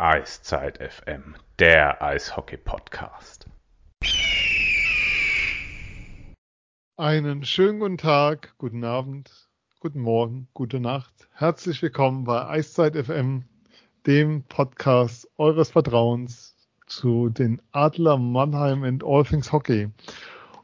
[0.00, 3.46] Eiszeit FM, der Eishockey-Podcast.
[6.96, 9.48] Einen schönen guten Tag, guten Abend,
[9.80, 11.12] guten Morgen, gute Nacht.
[11.32, 13.42] Herzlich willkommen bei Eiszeit FM,
[14.06, 16.54] dem Podcast eures Vertrauens
[16.86, 19.88] zu den Adler Mannheim and All Things Hockey.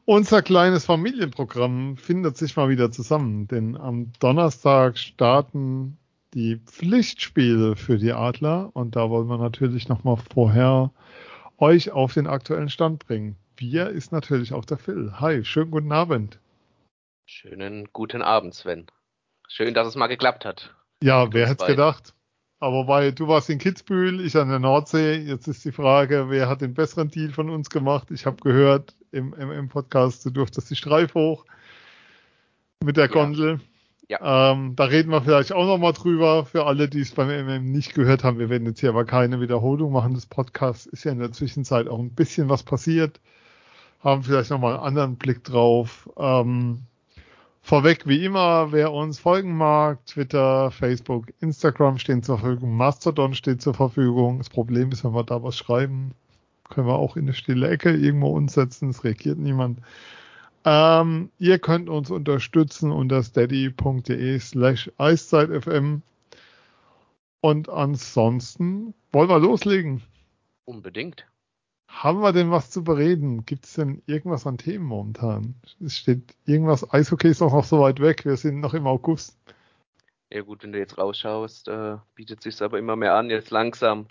[0.04, 5.98] Unser kleines Familienprogramm findet sich mal wieder zusammen, denn am Donnerstag starten
[6.34, 10.90] die Pflichtspiele für die Adler und da wollen wir natürlich nochmal vorher
[11.58, 13.36] euch auf den aktuellen Stand bringen.
[13.56, 15.12] Wir ist natürlich auch der Phil.
[15.20, 16.40] Hi, schönen guten Abend.
[17.24, 18.86] Schönen guten Abend, Sven.
[19.48, 20.74] Schön, dass es mal geklappt hat.
[21.02, 22.14] Ja, wer hätte es gedacht?
[22.58, 25.16] Aber weil du warst in Kitzbühel, ich an der Nordsee.
[25.16, 28.10] Jetzt ist die Frage, wer hat den besseren Deal von uns gemacht?
[28.10, 31.44] Ich habe gehört im, im, im, Podcast, du durftest die Streif hoch
[32.82, 33.60] mit der Gondel.
[33.60, 33.73] Ja.
[34.08, 34.52] Ja.
[34.52, 37.94] Ähm, da reden wir vielleicht auch nochmal drüber, für alle, die es beim MM nicht
[37.94, 38.38] gehört haben.
[38.38, 40.86] Wir werden jetzt hier aber keine Wiederholung machen des Podcasts.
[40.86, 43.20] Ist ja in der Zwischenzeit auch ein bisschen was passiert.
[44.00, 46.10] Haben vielleicht nochmal einen anderen Blick drauf.
[46.18, 46.82] Ähm,
[47.62, 53.62] vorweg, wie immer, wer uns folgen mag, Twitter, Facebook, Instagram stehen zur Verfügung, Mastodon steht
[53.62, 54.36] zur Verfügung.
[54.36, 56.12] Das Problem ist, wenn wir da was schreiben,
[56.68, 58.90] können wir auch in eine stille Ecke irgendwo uns setzen.
[58.90, 59.80] Es reagiert niemand.
[60.64, 65.98] Ähm, ihr könnt uns unterstützen unter steady.de slash eiszeitfm.
[67.40, 70.02] Und ansonsten wollen wir loslegen.
[70.64, 71.26] Unbedingt.
[71.86, 73.44] Haben wir denn was zu bereden?
[73.44, 75.54] Gibt es denn irgendwas an Themen momentan?
[75.84, 79.38] Es steht irgendwas, Eishockey ist doch noch so weit weg, wir sind noch im August.
[80.30, 84.06] Ja gut, wenn du jetzt rausschaust, äh, bietet sich aber immer mehr an, jetzt langsam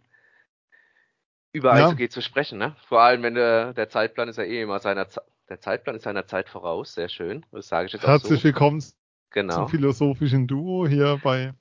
[1.52, 1.88] über ja.
[1.88, 2.60] Eishockey zu sprechen.
[2.60, 2.76] Ne?
[2.88, 6.04] Vor allem, wenn der, der Zeitplan ist ja eh immer seiner Zeit der Zeitplan ist
[6.04, 7.46] seiner Zeit voraus, sehr schön.
[7.52, 8.46] Das sage ich jetzt Herzlich so.
[8.46, 8.84] willkommen
[9.30, 9.54] genau.
[9.54, 11.54] zum philosophischen Duo hier bei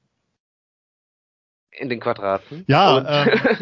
[1.73, 2.65] in den Quadraten.
[2.69, 3.59] Ja, ähm,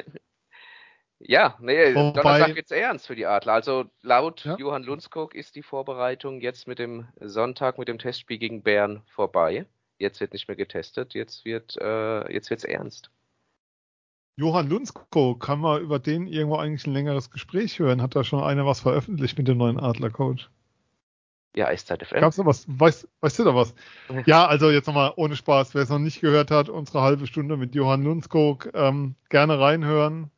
[1.19, 3.55] ja, nee, Donnerstag wird's ernst für die Adler.
[3.55, 4.57] Also laut ja.
[4.57, 9.67] Johann Lundskog ist die Vorbereitung jetzt mit dem Sonntag mit dem Testspiel gegen Bern vorbei.
[9.99, 13.11] Jetzt wird nicht mehr getestet, jetzt wird äh, jetzt wird's ernst.
[14.37, 18.01] Johann Lunsko, kann man über den irgendwo eigentlich ein längeres Gespräch hören?
[18.01, 20.49] Hat da schon einer was veröffentlicht mit dem neuen Adler-Coach?
[21.57, 22.21] Ja, Eiszeit FM.
[22.21, 22.65] Gab's da was?
[22.69, 23.75] Weißt, weißt du da was?
[24.27, 27.57] ja, also jetzt nochmal ohne Spaß, wer es noch nicht gehört hat, unsere halbe Stunde
[27.57, 30.31] mit Johann Lundskog, ähm, gerne reinhören,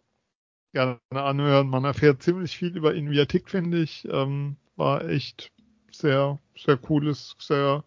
[0.72, 1.68] gerne anhören.
[1.68, 4.08] Man erfährt ziemlich viel über ihn, wie er tickt, finde ich.
[4.10, 5.52] Ähm, war echt
[5.90, 7.84] sehr, sehr cooles, sehr,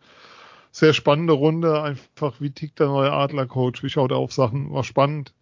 [0.71, 1.81] sehr spannende Runde.
[1.81, 3.81] Einfach, wie tickt der neue Adler-Coach?
[3.81, 4.71] Wie schaut er auf Sachen?
[4.71, 5.33] War spannend.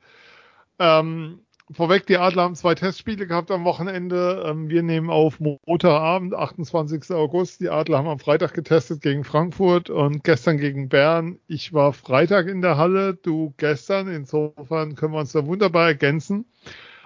[0.83, 1.39] Ähm,
[1.71, 4.43] vorweg, die Adler haben zwei Testspiele gehabt am Wochenende.
[4.45, 7.09] Ähm, wir nehmen auf Montagabend, 28.
[7.15, 7.61] August.
[7.61, 11.39] Die Adler haben am Freitag getestet gegen Frankfurt und gestern gegen Bern.
[11.47, 14.09] Ich war Freitag in der Halle, du gestern.
[14.09, 16.45] Insofern können wir uns da wunderbar ergänzen.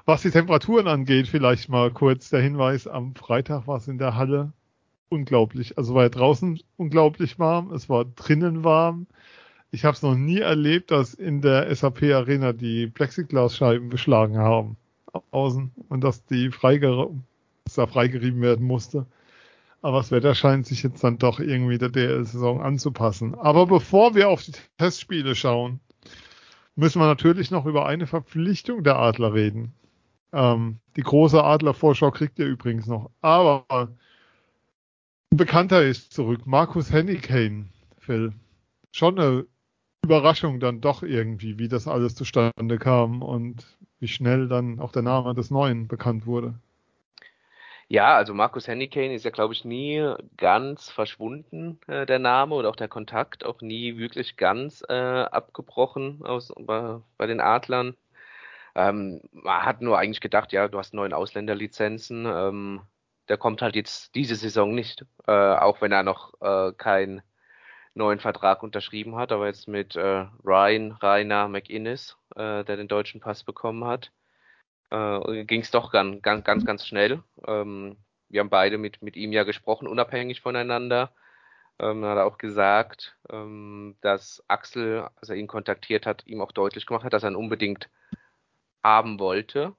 [0.05, 2.87] Was die Temperaturen angeht, vielleicht mal kurz der Hinweis.
[2.87, 4.53] Am Freitag war es in der Halle
[5.09, 5.77] unglaublich.
[5.77, 7.71] Also war ja draußen unglaublich warm.
[7.73, 9.05] Es war drinnen warm.
[9.71, 14.77] Ich habe es noch nie erlebt, dass in der SAP Arena die Plexiglasscheiben beschlagen haben
[15.31, 17.09] außen und dass die freige,
[17.65, 19.05] dass da freigerieben werden musste.
[19.81, 23.35] Aber das Wetter scheint sich jetzt dann doch irgendwie der DL-Saison anzupassen.
[23.35, 25.79] Aber bevor wir auf die Testspiele schauen,
[26.75, 29.73] müssen wir natürlich noch über eine Verpflichtung der Adler reden.
[30.33, 33.11] Ähm, die große Adlervorschau kriegt ihr übrigens noch.
[33.21, 33.97] Aber ein
[35.37, 37.67] Bekannter ist zurück, Markus Hennigane,
[37.99, 38.33] Phil.
[38.91, 39.45] Schon eine
[40.03, 43.65] Überraschung dann doch irgendwie, wie das alles zustande kam und
[43.99, 46.55] wie schnell dann auch der Name des Neuen bekannt wurde.
[47.89, 52.69] Ja, also Markus Hennigane ist ja, glaube ich, nie ganz verschwunden, äh, der Name oder
[52.69, 57.95] auch der Kontakt, auch nie wirklich ganz äh, abgebrochen aus, bei, bei den Adlern.
[58.75, 62.81] Ähm, man hat nur eigentlich gedacht, ja, du hast neun Ausländerlizenzen, ähm,
[63.29, 67.21] der kommt halt jetzt diese Saison nicht, äh, auch wenn er noch äh, kein
[67.97, 73.21] neuen Vertrag unterschrieben hat, aber jetzt mit äh, Ryan Rainer McInnes, äh, der den deutschen
[73.21, 74.11] Pass bekommen hat,
[74.91, 77.23] äh, ging es doch ganz, ganz, ganz, ganz schnell.
[77.45, 77.97] Ähm,
[78.29, 81.13] wir haben beide mit, mit ihm ja gesprochen, unabhängig voneinander.
[81.79, 86.51] Ähm, hat er auch gesagt, ähm, dass Axel, als er ihn kontaktiert hat, ihm auch
[86.51, 87.89] deutlich gemacht hat, dass er ihn unbedingt
[88.83, 89.75] haben wollte,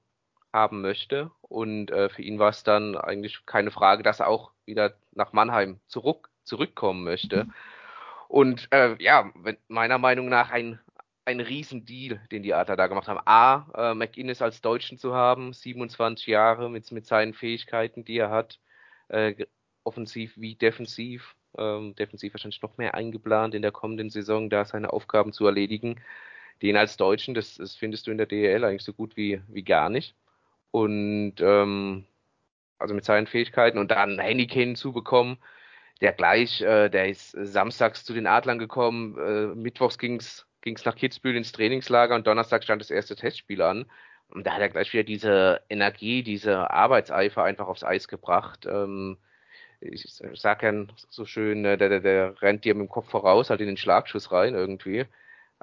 [0.53, 1.31] haben möchte.
[1.41, 5.33] Und äh, für ihn war es dann eigentlich keine Frage, dass er auch wieder nach
[5.33, 7.45] Mannheim zurück, zurückkommen möchte.
[7.45, 7.53] Mhm.
[8.29, 9.33] Und äh, ja,
[9.67, 10.79] meiner Meinung nach ein,
[11.25, 13.19] ein Riesendeal, den die Adler da gemacht haben.
[13.25, 18.29] A, äh, McInnes als Deutschen zu haben, 27 Jahre mit, mit seinen Fähigkeiten, die er
[18.29, 18.59] hat,
[19.07, 19.33] äh,
[19.83, 21.35] offensiv wie defensiv.
[21.57, 25.99] Ähm, defensiv wahrscheinlich noch mehr eingeplant in der kommenden Saison, da seine Aufgaben zu erledigen.
[26.61, 29.63] den als Deutschen, das, das findest du in der DEL eigentlich so gut wie, wie
[29.63, 30.15] gar nicht.
[30.71, 32.05] Und ähm,
[32.77, 35.39] also mit seinen Fähigkeiten und dann Henneken zubekommen,
[36.01, 40.95] der gleich, äh, der ist samstags zu den Adlern gekommen, äh, mittwochs ging's ging's nach
[40.95, 43.85] Kitzbühel ins Trainingslager und Donnerstag stand das erste Testspiel an.
[44.29, 48.67] Und da hat er gleich wieder diese Energie, diese Arbeitseifer einfach aufs Eis gebracht.
[48.69, 49.17] Ähm,
[49.81, 50.73] ich sag ja
[51.09, 53.77] so schön, äh, der, der, der rennt dir mit dem Kopf voraus, halt in den
[53.77, 55.05] Schlagschuss rein irgendwie.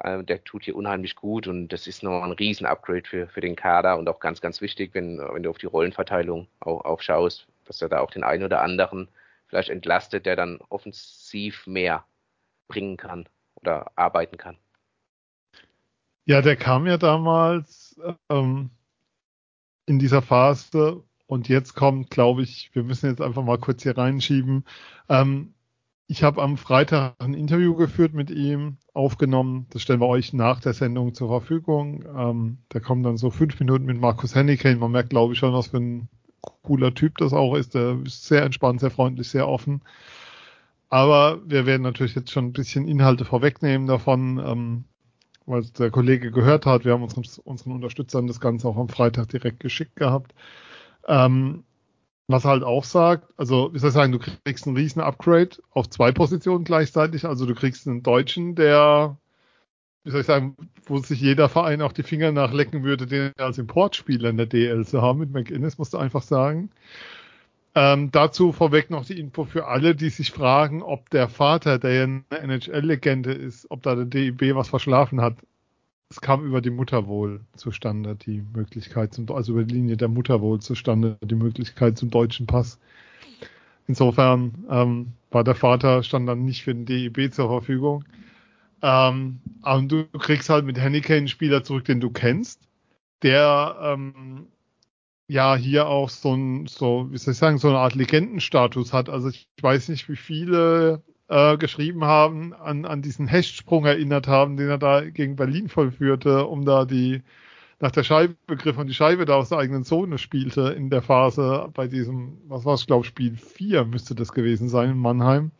[0.02, 3.56] Ähm, der tut hier unheimlich gut und das ist noch ein Riesen-Upgrade für, für den
[3.56, 7.46] Kader und auch ganz, ganz wichtig, wenn, wenn du auf die Rollenverteilung auch, auch schaust,
[7.66, 9.08] dass er da auch den einen oder anderen
[9.46, 12.04] vielleicht entlastet, der dann offensiv mehr
[12.68, 14.58] bringen kann oder arbeiten kann.
[16.24, 18.70] Ja, der kam ja damals ähm,
[19.86, 23.96] in dieser Phase und jetzt kommt, glaube ich, wir müssen jetzt einfach mal kurz hier
[23.96, 24.64] reinschieben.
[25.08, 25.54] Ähm,
[26.08, 29.66] ich habe am Freitag ein Interview geführt mit ihm, aufgenommen.
[29.70, 32.04] Das stellen wir euch nach der Sendung zur Verfügung.
[32.16, 34.78] Ähm, da kommen dann so fünf Minuten mit Markus Henneken.
[34.78, 36.08] Man merkt, glaube ich, schon, was für ein
[36.66, 37.74] cooler Typ das auch ist.
[37.74, 39.82] Der ist sehr entspannt, sehr freundlich, sehr offen.
[40.88, 44.84] Aber wir werden natürlich jetzt schon ein bisschen Inhalte vorwegnehmen davon, ähm,
[45.46, 46.84] weil der Kollege gehört hat.
[46.84, 50.34] Wir haben unseren, unseren Unterstützern das Ganze auch am Freitag direkt geschickt gehabt.
[51.08, 51.64] Ähm,
[52.28, 55.88] was halt auch sagt, also wie soll ich sagen, du kriegst einen riesen Upgrade auf
[55.88, 57.24] zwei Positionen gleichzeitig.
[57.24, 59.16] Also du kriegst einen Deutschen, der,
[60.06, 60.56] wie soll ich sagen,
[60.86, 64.86] wo sich jeder Verein auch die Finger nachlecken würde, den als Importspieler in der DL
[64.86, 66.70] zu haben mit McInnes, musst du einfach sagen.
[67.74, 71.92] Ähm, dazu vorweg noch die Info für alle, die sich fragen, ob der Vater, der
[71.92, 75.36] ja eine NHL-Legende ist, ob da der DIB was verschlafen hat
[76.08, 80.08] es kam über die Mutter wohl zustande, die Möglichkeit zum, also über die Linie der
[80.08, 82.78] Mutter wohl zustande, die Möglichkeit zum deutschen Pass.
[83.88, 88.04] Insofern ähm, war der Vater, stand dann nicht für den DEB zur Verfügung.
[88.86, 92.68] Ähm, aber du kriegst halt mit Henneke einen Spieler zurück, den du kennst,
[93.22, 94.46] der ähm,
[95.26, 99.08] ja hier auch so ein, so, wie soll ich sagen, so eine Art Legendenstatus hat.
[99.08, 104.56] Also ich weiß nicht, wie viele äh, geschrieben haben, an, an diesen Hechtsprung erinnert haben,
[104.56, 107.22] den er da gegen Berlin vollführte, um da die
[107.80, 111.02] nach der Scheibe begriff und die Scheibe da aus der eigenen Zone spielte in der
[111.02, 115.50] Phase bei diesem, was war es, glaube Spiel 4 müsste das gewesen sein in Mannheim,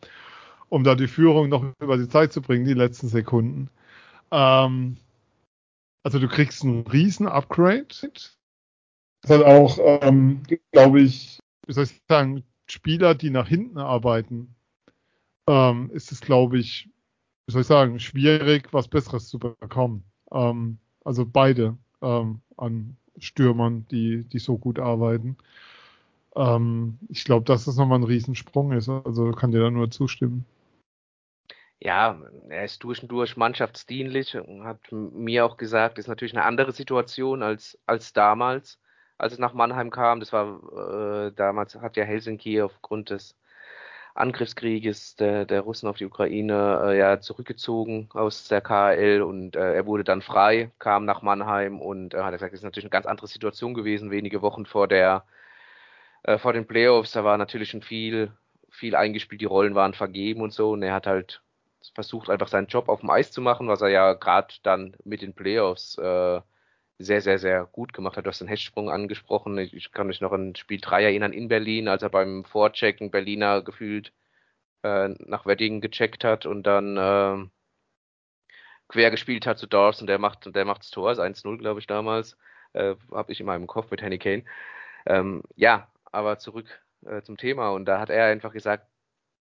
[0.69, 3.69] um da die Führung noch über die Zeit zu bringen, die letzten Sekunden.
[4.31, 4.97] Ähm,
[6.03, 7.87] also du kriegst einen riesen Upgrade.
[9.21, 14.55] Das hat auch, ähm, glaube ich, wie soll ich sagen, Spieler, die nach hinten arbeiten,
[15.47, 16.89] ähm, ist es, glaube ich,
[17.45, 20.03] wie soll ich sagen, schwierig, was Besseres zu bekommen.
[20.31, 25.37] Ähm, also beide ähm, an Stürmern, die, die so gut arbeiten.
[26.35, 28.89] Ähm, ich glaube, dass das nochmal ein Riesensprung ist.
[28.89, 30.45] Also kann dir da nur zustimmen.
[31.79, 32.19] Ja,
[32.49, 36.71] er ist durch und durch mannschaftsdienlich und hat mir auch gesagt, ist natürlich eine andere
[36.71, 38.79] Situation als, als damals,
[39.17, 40.19] als es nach Mannheim kam.
[40.19, 43.35] Das war äh, damals hat ja Helsinki aufgrund des
[44.15, 49.75] Angriffskrieges der, der Russen auf die Ukraine äh, ja zurückgezogen aus der KHL und äh,
[49.75, 52.91] er wurde dann frei, kam nach Mannheim und äh, hat gesagt, das ist natürlich eine
[52.91, 55.25] ganz andere Situation gewesen, wenige Wochen vor der
[56.23, 58.31] äh, vor den Playoffs, da war natürlich schon viel,
[58.71, 61.43] viel eingespielt, die Rollen waren vergeben und so und er hat halt
[61.95, 65.21] versucht einfach seinen Job auf dem Eis zu machen, was er ja gerade dann mit
[65.21, 66.41] den Playoffs äh,
[66.99, 68.25] sehr, sehr, sehr gut gemacht hat.
[68.25, 69.57] Du hast den Hechtsprung angesprochen.
[69.57, 73.61] Ich kann mich noch an Spiel 3 erinnern in Berlin, als er beim Vorchecken Berliner
[73.61, 74.13] gefühlt
[74.83, 77.47] äh, nach Wedding gecheckt hat und dann äh,
[78.87, 81.87] quer gespielt hat zu Dawes und der macht der macht's Tor, ist 1-0, glaube ich,
[81.87, 82.37] damals.
[82.73, 84.43] Äh, Habe ich in meinem Kopf mit Henny Kane.
[85.05, 88.87] Ähm, ja, aber zurück äh, zum Thema und da hat er einfach gesagt,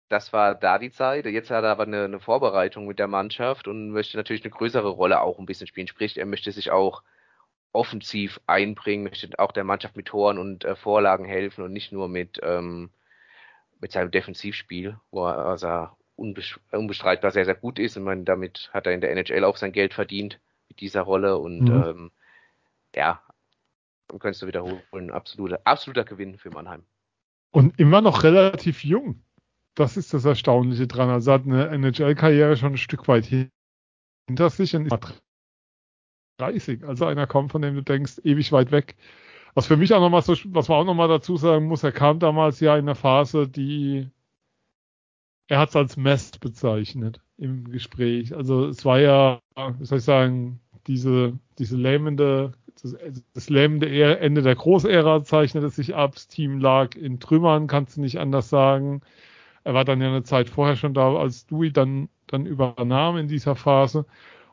[0.09, 1.25] das war da die Zeit.
[1.25, 4.89] Jetzt hat er aber eine, eine Vorbereitung mit der Mannschaft und möchte natürlich eine größere
[4.89, 5.87] Rolle auch ein bisschen spielen.
[5.87, 7.03] Sprich, er möchte sich auch
[7.73, 12.07] offensiv einbringen, möchte auch der Mannschaft mit Toren und äh, Vorlagen helfen und nicht nur
[12.07, 12.89] mit, ähm,
[13.79, 17.97] mit seinem Defensivspiel, wo er also unbestreitbar sehr, sehr gut ist.
[17.97, 21.37] Und man, damit hat er in der NHL auch sein Geld verdient mit dieser Rolle
[21.37, 21.83] und mhm.
[21.83, 22.11] ähm,
[22.95, 23.21] ja,
[24.07, 26.83] dann könntest du wiederholen, absoluter, absoluter Gewinn für Mannheim.
[27.51, 29.21] Und immer noch relativ jung.
[29.77, 31.09] Das ist das Erstaunliche dran.
[31.09, 35.21] Also hat eine NHL-Karriere schon ein Stück weit hinter sich und ist
[36.39, 36.83] 30.
[36.83, 38.95] Also einer kommt, von dem du denkst, ewig weit weg.
[39.53, 42.17] Was für mich auch nochmal so, was man auch nochmal dazu sagen muss, er kam
[42.17, 44.09] damals ja in einer Phase, die
[45.47, 48.35] er hat es als Mess bezeichnet im Gespräch.
[48.35, 49.41] Also es war ja,
[49.77, 52.95] wie soll ich sagen, diese, diese lähmende, das,
[53.33, 56.15] das lähmende Ende der Großära zeichnete sich ab.
[56.15, 59.01] Das Team lag in Trümmern, kannst du nicht anders sagen.
[59.67, 63.27] Er war dann ja eine Zeit vorher schon da, als Dewey dann, dann übernahm in
[63.27, 64.05] dieser Phase.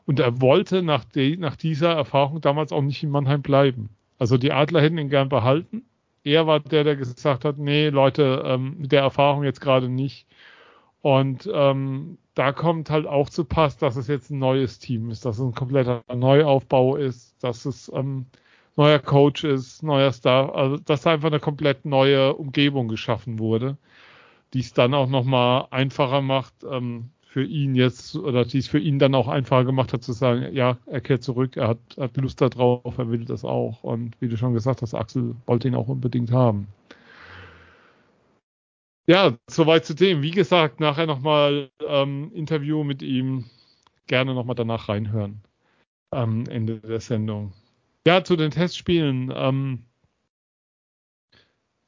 [0.05, 3.87] Und er wollte nach, de, nach dieser Erfahrung damals auch nicht in Mannheim bleiben.
[4.19, 5.85] Also die Adler hätten ihn gern behalten.
[6.25, 10.27] Er war der, der gesagt hat, nee, Leute, ähm, mit der Erfahrung jetzt gerade nicht.
[11.01, 15.23] Und ähm, da kommt halt auch zu Pass, dass es jetzt ein neues Team ist,
[15.23, 18.25] dass es ein kompletter Neuaufbau ist, dass es ähm,
[18.75, 23.77] neuer Coach ist, neuer Star, also dass einfach eine komplett neue Umgebung geschaffen wurde,
[24.55, 28.79] die es dann auch nochmal einfacher macht, ähm, für ihn jetzt, oder die es für
[28.79, 32.15] ihn dann auch einfacher gemacht hat, zu sagen, ja, er kehrt zurück, er hat, hat
[32.15, 33.83] Lust darauf, er will das auch.
[33.83, 36.69] Und wie du schon gesagt hast, Axel wollte ihn auch unbedingt haben.
[39.07, 40.21] Ja, soweit zu dem.
[40.21, 43.43] Wie gesagt, nachher nochmal ähm, Interview mit ihm.
[44.07, 45.41] Gerne nochmal danach reinhören.
[46.11, 47.51] Am Ende der Sendung.
[48.07, 49.33] Ja, zu den Testspielen.
[49.35, 49.83] Ähm,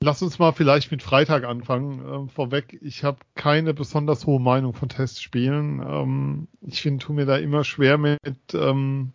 [0.03, 2.01] Lass uns mal vielleicht mit Freitag anfangen.
[2.07, 5.81] Ähm, vorweg, ich habe keine besonders hohe Meinung von Testspielen.
[5.81, 8.19] Ähm, ich finde, tu mir da immer schwer mit,
[8.53, 9.11] ähm,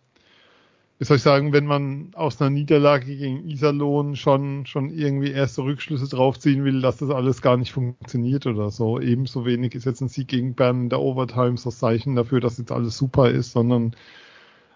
[0.99, 5.63] wie soll ich sagen, wenn man aus einer Niederlage gegen Iserlohn schon, schon irgendwie erste
[5.63, 8.99] Rückschlüsse draufziehen will, dass das alles gar nicht funktioniert oder so.
[8.99, 12.57] Ebenso wenig ist jetzt ein Sieg gegen Bern in der Overtime so Zeichen dafür, dass
[12.57, 13.95] jetzt alles super ist, sondern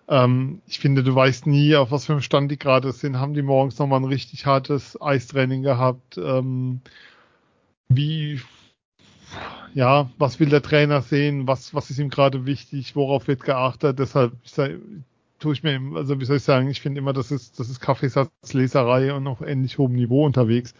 [0.07, 3.19] ähm, ich finde, du weißt nie, auf was für einem Stand die gerade sind.
[3.19, 6.17] Haben die morgens nochmal ein richtig hartes Eistraining gehabt?
[6.17, 6.81] Ähm,
[7.89, 8.41] wie,
[9.73, 11.47] ja, was will der Trainer sehen?
[11.47, 12.95] Was, was ist ihm gerade wichtig?
[12.95, 13.99] Worauf wird geachtet?
[13.99, 14.71] Deshalb sag,
[15.39, 17.79] tue ich mir, also wie soll ich sagen, ich finde immer, das ist, das ist
[17.79, 20.73] Kaffeesatzleserei und auf ähnlich hohem Niveau unterwegs.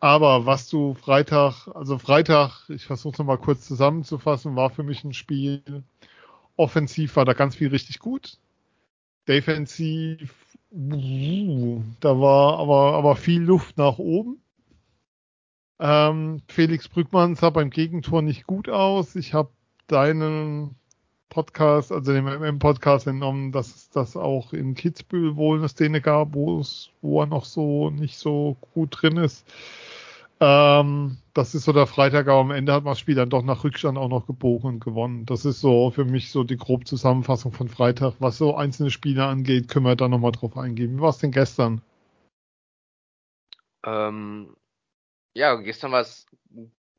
[0.00, 5.04] Aber was du Freitag, also Freitag, ich versuche es nochmal kurz zusammenzufassen, war für mich
[5.04, 5.62] ein Spiel,
[6.60, 8.38] Offensiv war da ganz viel richtig gut.
[9.26, 10.34] Defensiv,
[10.70, 14.42] da war aber, aber viel Luft nach oben.
[15.78, 19.16] Ähm, Felix Brückmann sah beim Gegentor nicht gut aus.
[19.16, 19.48] Ich habe
[19.86, 20.76] deinen
[21.30, 26.34] Podcast, also den MM-Podcast entnommen, dass es das auch in Kitzbühel wohl eine Szene gab,
[26.34, 26.62] wo
[27.00, 29.50] wo er noch so nicht so gut drin ist.
[30.42, 33.42] Ähm, das ist so der Freitag, aber am Ende hat man das Spiel dann doch
[33.42, 35.26] nach Rückstand auch noch gebogen und gewonnen.
[35.26, 38.14] Das ist so für mich so die grobe Zusammenfassung von Freitag.
[38.20, 40.96] Was so einzelne Spiele angeht, können wir da nochmal drauf eingehen.
[40.96, 41.82] Wie war es denn gestern?
[43.84, 44.56] Ähm,
[45.34, 46.26] ja, gestern war es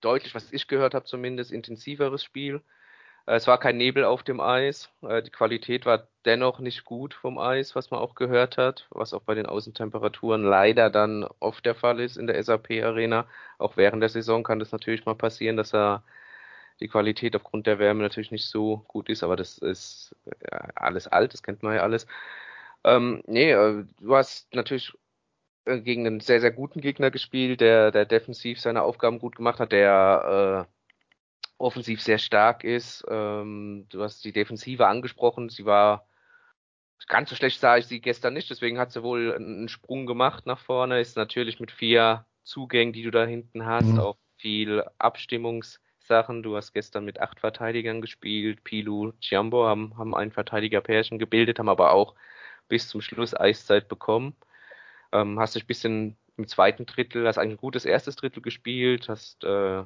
[0.01, 2.62] deutlich, was ich gehört habe, zumindest intensiveres Spiel.
[3.25, 4.90] Äh, es war kein Nebel auf dem Eis.
[5.01, 9.13] Äh, die Qualität war dennoch nicht gut vom Eis, was man auch gehört hat, was
[9.13, 13.28] auch bei den Außentemperaturen leider dann oft der Fall ist in der SAP-Arena.
[13.58, 16.04] Auch während der Saison kann das natürlich mal passieren, dass er
[16.80, 20.16] die Qualität aufgrund der Wärme natürlich nicht so gut ist, aber das ist
[20.51, 22.08] ja, alles alt, das kennt man ja alles.
[22.84, 24.94] Ähm, nee, äh, du hast natürlich
[25.66, 29.72] gegen einen sehr, sehr guten Gegner gespielt, der, der defensiv seine Aufgaben gut gemacht hat,
[29.72, 30.81] der äh,
[31.62, 33.06] offensiv sehr stark ist.
[33.10, 36.08] Ähm, du hast die Defensive angesprochen, sie war
[37.08, 40.46] ganz so schlecht sah ich sie gestern nicht, deswegen hat sie wohl einen Sprung gemacht
[40.46, 44.00] nach vorne, ist natürlich mit vier Zugängen, die du da hinten hast, mhm.
[44.00, 46.44] auch viel Abstimmungssachen.
[46.44, 51.70] Du hast gestern mit acht Verteidigern gespielt, Pilu, Ciambo haben, haben ein Verteidigerpärchen gebildet, haben
[51.70, 52.15] aber auch
[52.68, 54.36] bis zum Schluss Eiszeit bekommen.
[55.12, 59.10] Ähm, hast dich ein bisschen im zweiten Drittel, hast eigentlich ein gutes erstes Drittel gespielt,
[59.10, 59.84] hast äh,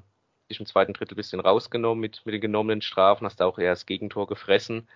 [0.50, 3.60] dich im zweiten Drittel ein bisschen rausgenommen mit, mit den genommenen Strafen, hast da auch
[3.60, 4.88] eher das Gegentor gefressen,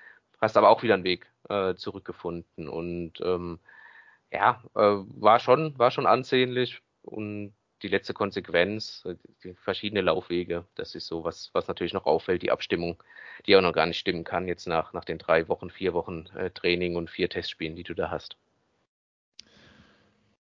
[0.42, 3.60] hast aber auch wieder einen Weg äh, zurückgefunden und ähm,
[4.32, 10.66] ja, äh, war schon, war schon ansehnlich und die letzte Konsequenz, äh, die verschiedene Laufwege,
[10.76, 13.02] das ist so was, was natürlich noch auffällt, die Abstimmung,
[13.46, 16.28] die auch noch gar nicht stimmen kann jetzt nach, nach den drei Wochen, vier Wochen
[16.36, 18.38] äh, Training und vier Testspielen, die du da hast.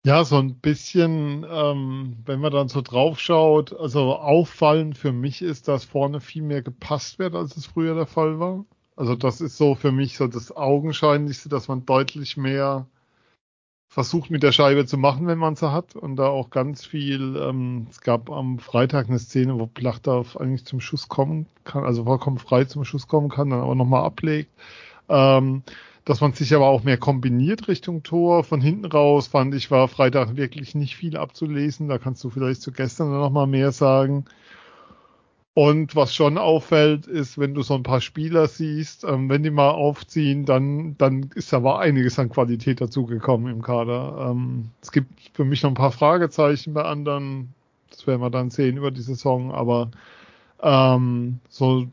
[0.05, 5.41] Ja, so ein bisschen, ähm, wenn man dann so drauf schaut, also auffallend für mich
[5.41, 8.65] ist, dass vorne viel mehr gepasst wird, als es früher der Fall war.
[8.95, 12.87] Also das ist so für mich so das Augenscheinlichste, dass man deutlich mehr
[13.87, 15.95] versucht mit der Scheibe zu machen, wenn man sie hat.
[15.95, 20.65] Und da auch ganz viel, ähm, es gab am Freitag eine Szene, wo Plachtdorf eigentlich
[20.65, 24.51] zum Schuss kommen kann, also vollkommen frei zum Schuss kommen kann, dann aber nochmal ablegt.
[25.09, 25.63] Ähm,
[26.09, 28.43] dass man sich aber auch mehr kombiniert Richtung Tor.
[28.43, 31.87] Von hinten raus fand ich, war Freitag wirklich nicht viel abzulesen.
[31.87, 34.25] Da kannst du vielleicht zu gestern noch mal mehr sagen.
[35.53, 39.51] Und was schon auffällt, ist, wenn du so ein paar Spieler siehst, ähm, wenn die
[39.51, 44.31] mal aufziehen, dann, dann ist aber einiges an Qualität dazugekommen im Kader.
[44.31, 47.53] Ähm, es gibt für mich noch ein paar Fragezeichen bei anderen.
[47.91, 49.91] Das werden wir dann sehen über die Saison, aber
[50.63, 51.85] ähm, so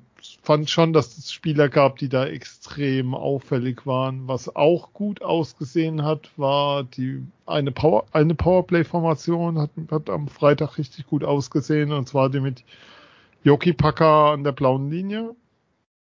[0.43, 4.29] fand schon, dass es Spieler gab, die da extrem auffällig waren.
[4.29, 10.79] Was auch gut ausgesehen hat, war die eine Power eine Powerplay-Formation hat, hat am Freitag
[10.79, 12.65] richtig gut ausgesehen und zwar die mit
[13.45, 15.35] Yoki Paka an der blauen Linie.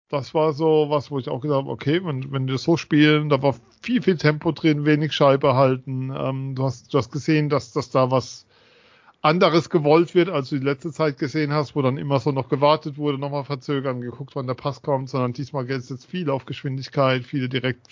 [0.10, 3.30] das war so was, wo ich auch gesagt habe, okay, wenn, wenn das so spielen,
[3.30, 6.14] da war viel, viel Tempo drin, wenig Scheibe halten.
[6.16, 8.46] Ähm, du, hast, du hast gesehen, dass, dass da was
[9.24, 12.50] anderes gewollt wird, als du die letzte Zeit gesehen hast, wo dann immer so noch
[12.50, 16.30] gewartet wurde, nochmal verzögern, geguckt, wann der Pass kommt, sondern diesmal geht es jetzt viel
[16.30, 17.88] auf Geschwindigkeit, viele, direkt,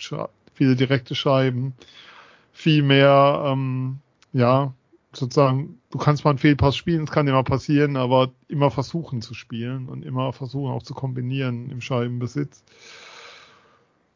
[0.52, 1.72] viele direkte Scheiben,
[2.52, 3.98] viel mehr, ähm,
[4.34, 4.74] ja,
[5.14, 9.32] sozusagen, du kannst mal einen Fehlpass spielen, es kann immer passieren, aber immer versuchen zu
[9.32, 12.62] spielen und immer versuchen auch zu kombinieren im Scheibenbesitz.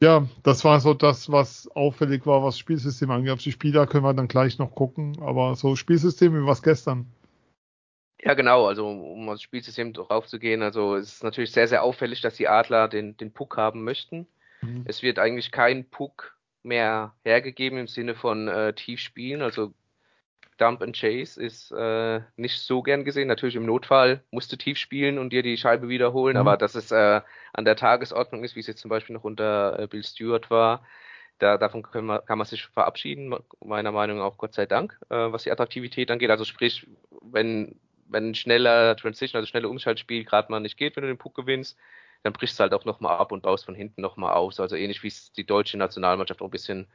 [0.00, 3.32] Ja, das war so das, was auffällig war, was Spielsystem angeht.
[3.32, 7.06] Auf die Spieler können wir dann gleich noch gucken, aber so Spielsystem wie was gestern.
[8.20, 11.82] Ja, genau, also um aufs Spielsystem drauf zu gehen, also es ist natürlich sehr, sehr
[11.82, 14.26] auffällig, dass die Adler den, den Puck haben möchten.
[14.62, 14.84] Mhm.
[14.86, 19.72] Es wird eigentlich kein Puck mehr hergegeben im Sinne von äh, tief spielen, also
[20.58, 23.28] Dump and Chase ist äh, nicht so gern gesehen.
[23.28, 26.40] Natürlich im Notfall musst du tief spielen und dir die Scheibe wiederholen, mhm.
[26.40, 27.20] aber dass es äh,
[27.52, 30.82] an der Tagesordnung ist, wie es jetzt zum Beispiel noch unter äh, Bill Stewart war,
[31.38, 35.14] da, davon man, kann man sich verabschieden, meiner Meinung nach auch Gott sei Dank, äh,
[35.14, 36.30] was die Attraktivität angeht.
[36.30, 36.86] Also sprich,
[37.20, 41.18] wenn, wenn ein schneller Transition, also schnelle Umschaltspiel gerade mal nicht geht, wenn du den
[41.18, 41.76] Puck gewinnst,
[42.22, 44.58] dann brichst du halt auch nochmal ab und baust von hinten nochmal aus.
[44.58, 46.86] Also ähnlich wie es die deutsche Nationalmannschaft auch ein bisschen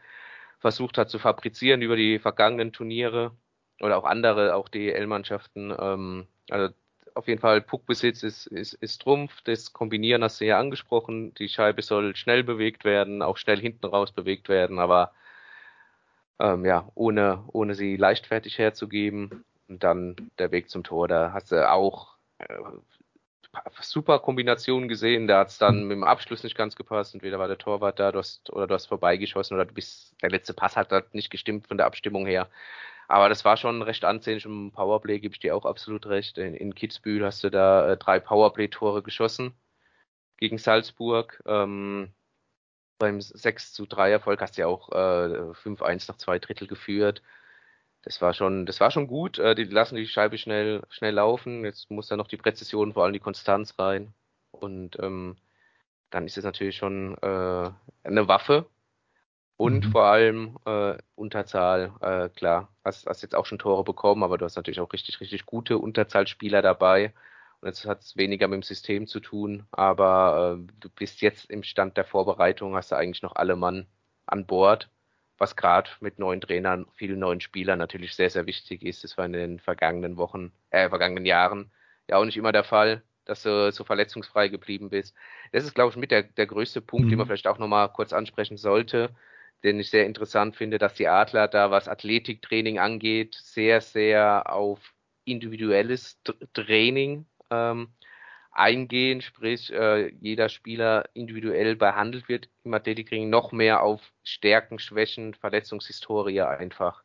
[0.60, 3.32] versucht hat zu fabrizieren über die vergangenen Turniere
[3.82, 5.74] oder auch andere, auch DEL-Mannschaften.
[5.78, 6.74] Ähm, also
[7.14, 9.42] auf jeden Fall Puckbesitz ist, ist, ist Trumpf.
[9.44, 11.34] Das Kombinieren hast du ja angesprochen.
[11.36, 15.12] Die Scheibe soll schnell bewegt werden, auch schnell hinten raus bewegt werden, aber
[16.40, 19.44] ähm, ja, ohne, ohne sie leichtfertig herzugeben.
[19.68, 22.46] Und dann der Weg zum Tor, da hast du auch äh,
[23.82, 25.28] super Kombinationen gesehen.
[25.28, 27.14] Da hat es dann mit dem Abschluss nicht ganz gepasst.
[27.14, 30.30] Entweder war der Torwart da, du hast, oder du hast vorbeigeschossen oder du bist, der
[30.30, 32.50] letzte Pass hat nicht gestimmt von der Abstimmung her.
[33.12, 36.38] Aber das war schon recht ansehnlich im Powerplay, gebe ich dir auch absolut recht.
[36.38, 39.54] In, in Kitzbühel hast du da äh, drei Powerplay-Tore geschossen
[40.38, 41.44] gegen Salzburg.
[41.46, 42.14] Ähm,
[43.00, 47.22] beim 6 zu 3 Erfolg hast du ja auch äh, 5-1 nach zwei Drittel geführt.
[48.04, 49.40] Das war schon, das war schon gut.
[49.40, 51.66] Äh, die lassen die Scheibe schnell, schnell laufen.
[51.66, 54.14] Jetzt muss da noch die Präzision, vor allem die Konstanz rein.
[54.52, 55.36] Und ähm,
[56.12, 57.72] dann ist es natürlich schon äh,
[58.04, 58.68] eine Waffe,
[59.62, 59.92] und mhm.
[59.92, 64.46] vor allem äh, Unterzahl, äh, klar, hast, hast jetzt auch schon Tore bekommen, aber du
[64.46, 67.14] hast natürlich auch richtig, richtig gute Unterzahlspieler dabei.
[67.60, 71.48] Und jetzt hat es weniger mit dem System zu tun, aber äh, du bist jetzt
[71.52, 73.86] im Stand der Vorbereitung, hast du eigentlich noch alle Mann
[74.26, 74.90] an Bord,
[75.38, 79.04] was gerade mit neuen Trainern, vielen neuen Spielern natürlich sehr, sehr wichtig ist.
[79.04, 81.70] Das war in den vergangenen Wochen, äh, vergangenen Jahren
[82.10, 85.14] ja auch nicht immer der Fall, dass du so verletzungsfrei geblieben bist.
[85.52, 87.10] Das ist, glaube ich, mit der, der größte Punkt, mhm.
[87.12, 89.12] den man vielleicht auch nochmal kurz ansprechen sollte
[89.64, 94.94] den ich sehr interessant finde, dass die Adler da, was Athletiktraining angeht, sehr, sehr auf
[95.26, 96.20] individuelles
[96.54, 97.90] Training ähm,
[98.52, 105.34] eingehen, sprich äh, jeder Spieler individuell behandelt wird im Athletiktraining, noch mehr auf Stärken, Schwächen,
[105.34, 107.04] Verletzungshistorie einfach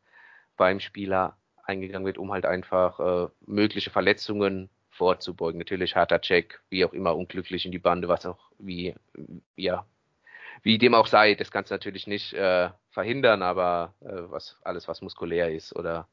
[0.57, 5.59] beim Spieler eingegangen wird, um halt einfach äh, mögliche Verletzungen vorzubeugen.
[5.59, 8.95] Natürlich harter Check, wie auch immer unglücklich in die Bande, was auch wie
[9.55, 9.85] ja
[10.63, 14.87] wie dem auch sei, das kannst du natürlich nicht äh, verhindern, aber äh, was alles,
[14.87, 16.07] was muskulär ist oder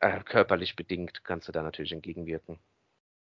[0.00, 2.58] äh, körperlich bedingt, kannst du da natürlich entgegenwirken.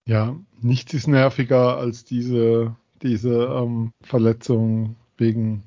[0.06, 5.64] Ja, nichts ist nerviger als diese, diese ähm, Verletzung wegen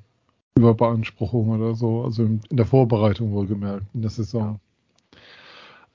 [0.57, 4.61] Überbeanspruchung oder so, also in, der Vorbereitung wohlgemerkt, in der Saison.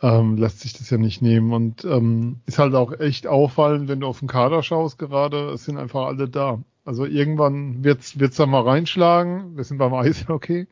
[0.01, 3.99] Ähm, lässt sich das ja nicht nehmen und ähm, ist halt auch echt auffallend, wenn
[3.99, 6.61] du auf den Kader schaust gerade, es sind einfach alle da.
[6.89, 9.55] Also irgendwann wird's wird's da mal reinschlagen.
[9.55, 10.65] Wir sind beim Eishockey.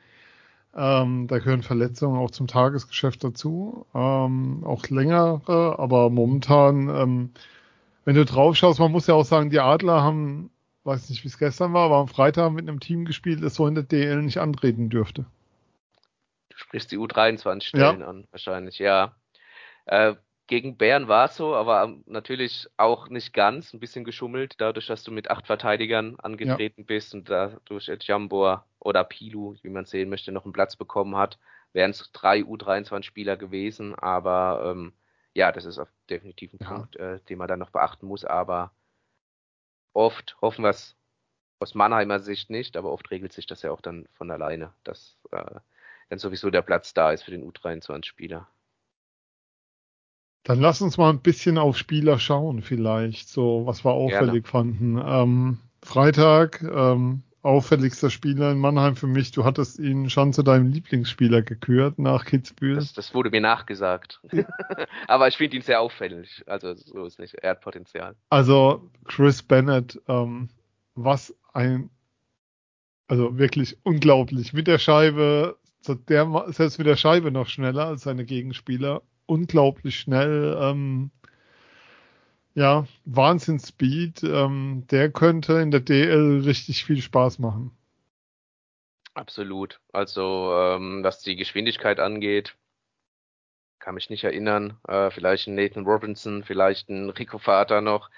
[0.75, 7.33] Ähm, da gehören Verletzungen auch zum Tagesgeschäft dazu, ähm, auch längere, aber momentan, ähm,
[8.03, 10.49] wenn du drauf schaust, man muss ja auch sagen, die Adler haben,
[10.85, 13.67] weiß nicht, wie es gestern war, aber am Freitag mit einem Team gespielt, das so
[13.67, 15.27] in der DL nicht antreten dürfte.
[16.49, 18.07] Du sprichst die U23-Stellen ja.
[18.07, 19.15] an, wahrscheinlich, ja.
[19.85, 20.15] Äh,
[20.47, 25.03] gegen Bern war es so, aber natürlich auch nicht ganz, ein bisschen geschummelt, dadurch, dass
[25.03, 26.85] du mit acht Verteidigern angetreten ja.
[26.87, 31.37] bist und dadurch Jambor oder Pilu, wie man sehen möchte, noch einen Platz bekommen hat,
[31.73, 34.93] wären es drei U23-Spieler gewesen, aber ähm,
[35.33, 35.79] ja, das ist
[36.09, 36.67] definitiv ein ja.
[36.67, 38.71] Punkt, äh, den man dann noch beachten muss, aber
[39.93, 40.95] oft hoffen wir es
[41.59, 45.17] aus Mannheimer Sicht nicht, aber oft regelt sich das ja auch dann von alleine, dass
[45.31, 45.59] äh,
[46.09, 48.47] dann sowieso der Platz da ist für den U23-Spieler.
[50.47, 54.47] Dann lass uns mal ein bisschen auf Spieler schauen, vielleicht, so was wir auffällig Gerne.
[54.47, 55.01] fanden.
[55.05, 59.33] Ähm, Freitag, ähm, auffälligster Spieler in Mannheim für mich.
[59.33, 62.75] Du hattest ihn schon zu deinem Lieblingsspieler gekürt nach Kitzbühel.
[62.75, 64.21] Das, das wurde mir nachgesagt.
[65.09, 66.45] Aber ich finde ihn sehr auffällig.
[66.47, 67.33] Also so ist nicht.
[67.33, 68.15] Er hat Potenzial.
[68.29, 70.47] Also Chris Bennett, ähm,
[70.95, 71.89] was ein,
[73.09, 74.53] also wirklich unglaublich.
[74.53, 75.57] Mit der Scheibe,
[76.07, 79.01] der, selbst mit der Scheibe noch schneller als seine Gegenspieler.
[79.27, 80.57] Unglaublich schnell.
[80.59, 81.11] Ähm,
[82.55, 84.23] ja, Wahnsinns-Speed.
[84.23, 87.71] Ähm, der könnte in der DL richtig viel Spaß machen.
[89.13, 89.79] Absolut.
[89.93, 92.55] Also, ähm, was die Geschwindigkeit angeht,
[93.79, 94.77] kann mich nicht erinnern.
[94.87, 98.09] Äh, vielleicht ein Nathan Robinson, vielleicht ein Rico Vater noch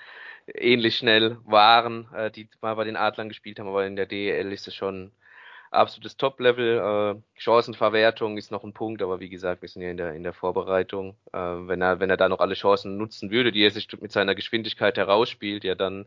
[0.55, 4.51] ähnlich schnell waren, äh, die mal bei den Adlern gespielt haben, aber in der DEL
[4.51, 5.11] ist es schon
[5.71, 7.15] absolutes Top-Level.
[7.17, 10.23] Äh, Chancenverwertung ist noch ein Punkt, aber wie gesagt, wir sind ja in der, in
[10.23, 11.15] der Vorbereitung.
[11.31, 14.11] Äh, wenn er, wenn er da noch alle Chancen nutzen würde, die er sich mit
[14.11, 16.05] seiner Geschwindigkeit herausspielt, ja dann,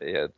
[0.00, 0.28] ja,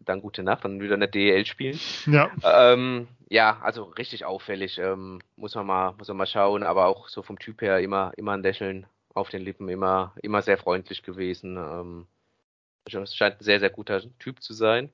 [0.00, 1.78] dann gute Nacht, dann würde er eine DEL spielen.
[2.06, 2.30] Ja.
[2.42, 7.08] Ähm, ja, also richtig auffällig, ähm, muss man mal, muss man mal schauen, aber auch
[7.08, 11.02] so vom Typ her immer, immer ein Lächeln auf den Lippen, immer, immer sehr freundlich
[11.02, 11.56] gewesen.
[11.56, 12.06] Ähm,
[12.84, 14.90] es scheint ein sehr, sehr guter Typ zu sein.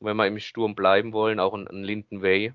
[0.00, 2.54] Und wenn wir im Sturm bleiben wollen, auch ein, ein Linden Way.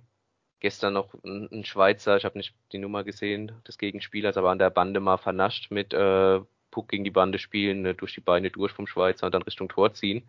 [0.59, 4.59] Gestern noch ein, ein Schweizer, ich habe nicht die Nummer gesehen des Gegenspielers, aber an
[4.59, 8.49] der Bande mal vernascht mit äh, Puck gegen die Bande spielen, äh, durch die Beine
[8.51, 10.27] durch vom Schweizer und dann Richtung Tor ziehen.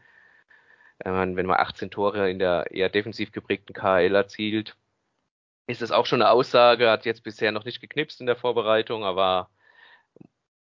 [0.99, 4.77] Äh, wenn man 18 Tore in der eher defensiv geprägten KL erzielt,
[5.67, 9.05] ist das auch schon eine Aussage, hat jetzt bisher noch nicht geknipst in der Vorbereitung,
[9.05, 9.51] aber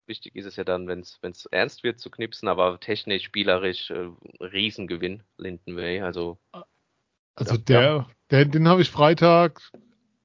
[0.07, 4.09] Wichtig ist es ja dann, wenn es ernst wird, zu knipsen, aber technisch, spielerisch, äh,
[4.39, 6.01] Riesengewinn, Linden Way.
[6.01, 6.37] Also,
[7.35, 8.07] also ja, der, ja.
[8.31, 9.61] der, den habe ich Freitag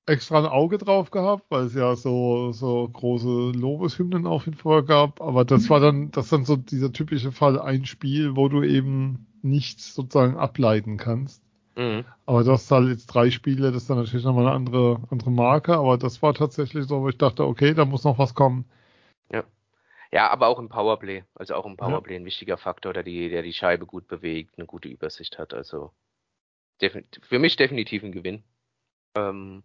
[0.06, 4.82] extra ein Auge drauf gehabt, weil es ja so, so große Lobeshymnen auf jeden Fall
[4.82, 5.20] gab.
[5.20, 8.62] Aber das war dann, das ist dann so dieser typische Fall, ein Spiel, wo du
[8.62, 11.42] eben nichts sozusagen ableiten kannst.
[11.76, 12.04] Mhm.
[12.26, 15.30] Aber das ist halt jetzt drei Spiele, das ist dann natürlich nochmal eine andere, andere
[15.30, 18.64] Marke, aber das war tatsächlich so, wo ich dachte, okay, da muss noch was kommen.
[19.32, 19.44] Ja.
[20.12, 21.24] Ja, aber auch im Powerplay.
[21.34, 22.20] Also auch im Powerplay ja.
[22.20, 25.54] ein wichtiger Faktor, der die, der die Scheibe gut bewegt, eine gute Übersicht hat.
[25.54, 25.92] Also
[26.80, 28.42] für mich definitiv ein Gewinn.
[29.14, 29.62] Ähm,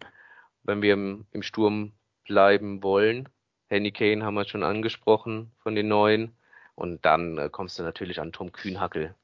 [0.64, 1.94] wenn wir im, im, Sturm
[2.26, 3.30] bleiben wollen.
[3.68, 6.36] Henny Kane haben wir schon angesprochen von den neuen.
[6.76, 9.16] Und dann äh, kommst du natürlich an Tom Kühnhackel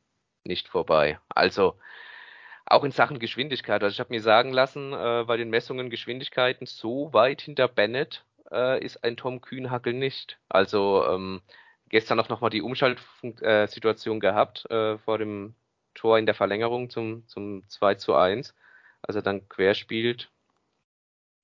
[0.43, 1.19] nicht vorbei.
[1.29, 1.75] Also
[2.65, 3.83] auch in Sachen Geschwindigkeit.
[3.83, 8.23] Also ich habe mir sagen lassen, äh, bei den Messungen Geschwindigkeiten so weit hinter Bennett
[8.51, 10.39] äh, ist ein Tom Kühnhackel nicht.
[10.49, 11.41] Also ähm,
[11.89, 15.55] gestern auch nochmal die Umschaltsituation äh, gehabt äh, vor dem
[15.93, 18.55] Tor in der Verlängerung zum, zum 2 zu 1,
[19.01, 20.31] als er dann querspielt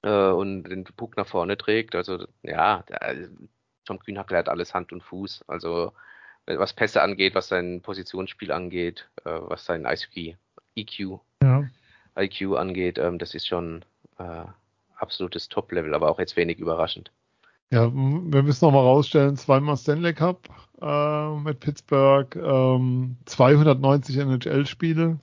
[0.03, 1.95] äh, und den Puck nach vorne trägt.
[1.95, 3.29] Also ja, der,
[3.85, 5.43] Tom Kühnhackel hat alles Hand und Fuß.
[5.47, 5.93] Also
[6.45, 10.37] was Pässe angeht, was sein Positionsspiel angeht, äh, was sein IQ,
[10.75, 11.67] EQ, ja.
[12.17, 13.83] IQ angeht, ähm, das ist schon
[14.17, 14.45] äh,
[14.97, 17.11] absolutes Top-Level, aber auch jetzt wenig überraschend.
[17.69, 20.47] Ja, wir müssen noch mal rausstellen, zweimal Stanley Cup
[20.81, 25.19] äh, mit Pittsburgh, ähm, 290 NHL-Spiele.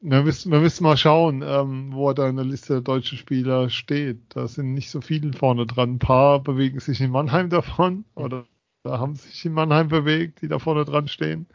[0.00, 3.18] Wir müssen, wir müssen mal schauen, ähm, wo er da in der Liste der deutschen
[3.18, 4.20] Spieler steht.
[4.28, 5.94] Da sind nicht so viele vorne dran.
[5.94, 8.44] Ein paar bewegen sich in Mannheim davon oder
[8.84, 11.46] da haben sich in Mannheim bewegt, die da vorne dran stehen.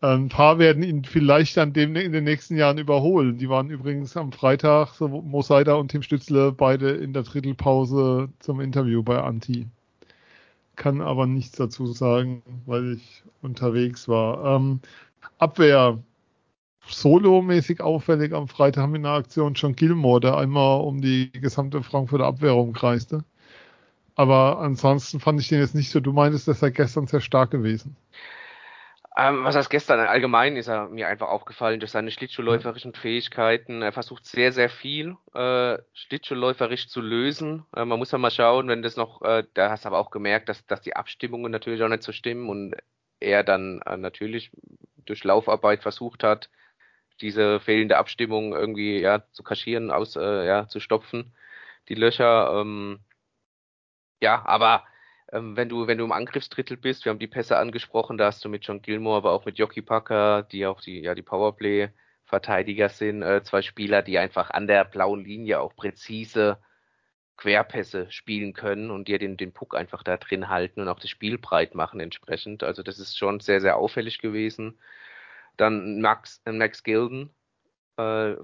[0.00, 3.38] Ein paar werden ihn vielleicht dann dem, in den nächsten Jahren überholen.
[3.38, 8.28] Die waren übrigens am Freitag, so Mo Seider und Tim Stützle, beide in der Drittelpause
[8.38, 9.66] zum Interview bei Anti.
[10.76, 14.56] Kann aber nichts dazu sagen, weil ich unterwegs war.
[14.56, 14.80] Ähm,
[15.38, 15.98] Abwehr,
[16.86, 21.82] solomäßig auffällig am Freitag haben wir eine Aktion John Gilmore, der einmal um die gesamte
[21.82, 23.24] Frankfurter Abwehr rumkreiste.
[24.14, 26.00] Aber ansonsten fand ich den jetzt nicht so.
[26.00, 27.96] Du meintest, dass er gestern sehr stark gewesen.
[29.18, 30.00] Ähm, was heißt gestern?
[30.00, 33.80] Allgemein ist er mir einfach aufgefallen durch seine schlittschuhläuferischen Fähigkeiten.
[33.80, 37.64] Er versucht sehr, sehr viel äh, schlittschuhläuferisch zu lösen.
[37.74, 40.10] Äh, man muss ja mal schauen, wenn das noch, äh, da hast du aber auch
[40.10, 42.74] gemerkt, dass, dass die Abstimmungen natürlich auch nicht so stimmen und
[43.20, 44.50] er dann äh, natürlich
[45.06, 46.50] durch Laufarbeit versucht hat,
[47.22, 51.34] diese fehlende Abstimmung irgendwie ja zu kaschieren, aus, äh, ja, zu stopfen,
[51.88, 52.60] die Löcher.
[52.60, 53.00] Ähm,
[54.20, 54.84] ja, aber
[55.36, 58.44] ähm, wenn du, wenn du im Angriffsdrittel bist, wir haben die Pässe angesprochen, da hast
[58.44, 61.90] du mit John Gilmore, aber auch mit Jockey Packer, die auch die, ja, die Powerplay
[62.24, 66.58] Verteidiger sind, äh, zwei Spieler, die einfach an der blauen Linie auch präzise
[67.36, 71.10] Querpässe spielen können und dir den, den Puck einfach da drin halten und auch das
[71.10, 72.62] Spiel breit machen entsprechend.
[72.64, 74.78] Also das ist schon sehr, sehr auffällig gewesen.
[75.56, 77.34] Dann Max, äh, Max Gilden,
[77.98, 78.36] äh,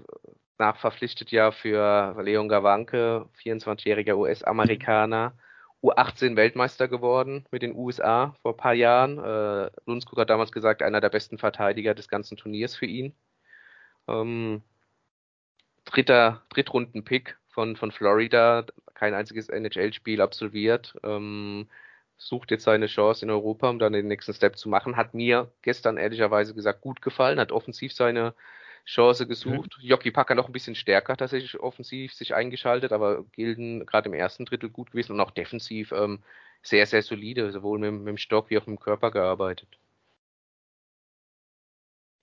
[0.58, 5.30] nachverpflichtet ja für Leon Gawanke, 24-jähriger US-Amerikaner.
[5.30, 5.51] Mhm
[5.82, 9.18] U18-Weltmeister geworden mit den USA vor ein paar Jahren.
[9.18, 13.14] Äh, Lundskog hat damals gesagt, einer der besten Verteidiger des ganzen Turniers für ihn.
[14.08, 14.62] Ähm,
[15.84, 18.64] dritter, Drittrunden-Pick von, von Florida,
[18.94, 20.94] kein einziges NHL-Spiel absolviert.
[21.02, 21.68] Ähm,
[22.16, 24.96] sucht jetzt seine Chance in Europa, um dann den nächsten Step zu machen.
[24.96, 28.34] Hat mir gestern ehrlicherweise gesagt gut gefallen, hat offensiv seine
[28.84, 29.76] Chance gesucht.
[29.78, 29.86] Okay.
[29.86, 34.44] Jockey Packer noch ein bisschen stärker tatsächlich offensiv sich eingeschaltet, aber Gilden gerade im ersten
[34.44, 36.20] Drittel gut gewesen und auch defensiv ähm,
[36.62, 39.68] sehr, sehr solide, sowohl mit, mit dem Stock wie auch mit dem Körper gearbeitet.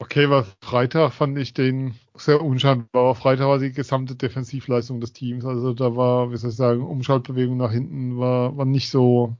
[0.01, 3.15] Okay, weil Freitag fand ich den sehr unscheinbar.
[3.15, 5.43] Freitag war die gesamte Defensivleistung des Teams.
[5.43, 9.35] Also da war, wie soll ich sagen, Umschaltbewegung nach hinten war, war nicht so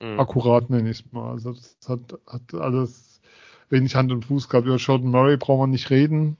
[0.00, 0.18] mhm.
[0.18, 1.32] akkurat, nenne ich es mal.
[1.32, 3.20] Also das hat, hat alles
[3.68, 4.66] wenig Hand und Fuß gehabt.
[4.66, 6.38] Über Jordan Murray brauchen wir nicht reden.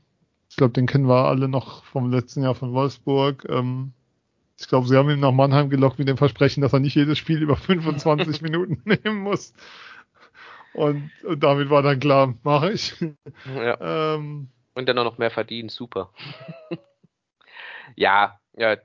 [0.60, 3.46] Ich glaube, den kennen wir alle noch vom letzten Jahr von Wolfsburg.
[3.48, 3.94] Ähm,
[4.58, 7.16] ich glaube, sie haben ihn nach Mannheim gelockt mit dem Versprechen, dass er nicht jedes
[7.16, 9.54] Spiel über 25 Minuten nehmen muss.
[10.74, 12.94] Und, und damit war dann klar, mache ich.
[13.56, 14.16] Ja.
[14.16, 16.12] Ähm, und dann auch noch mehr verdienen, super.
[17.96, 18.76] ja, ja,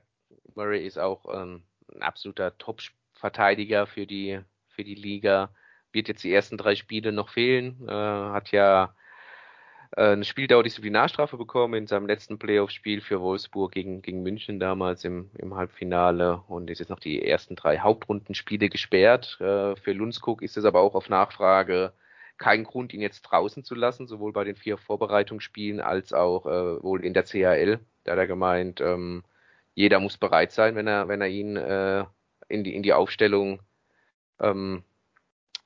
[0.54, 1.62] Murray ist auch ähm,
[1.94, 5.50] ein absoluter Top-Verteidiger für die, für die Liga.
[5.92, 7.86] Wird jetzt die ersten drei Spiele noch fehlen.
[7.86, 8.94] Äh, hat ja
[9.96, 15.54] eine Spieldauer-Disziplinarstrafe bekommen in seinem letzten Playoff-Spiel für Wolfsburg gegen, gegen München damals im, im
[15.54, 19.38] Halbfinale und ist jetzt noch die ersten drei Hauptrundenspiele gesperrt.
[19.40, 21.92] Äh, für Lundskog ist es aber auch auf Nachfrage
[22.38, 26.82] kein Grund, ihn jetzt draußen zu lassen, sowohl bei den vier Vorbereitungsspielen als auch äh,
[26.82, 27.80] wohl in der CHL.
[28.04, 29.24] Da hat er gemeint, ähm,
[29.74, 32.04] jeder muss bereit sein, wenn er, wenn er ihn äh,
[32.48, 33.60] in, die, in die Aufstellung
[34.40, 34.84] ähm,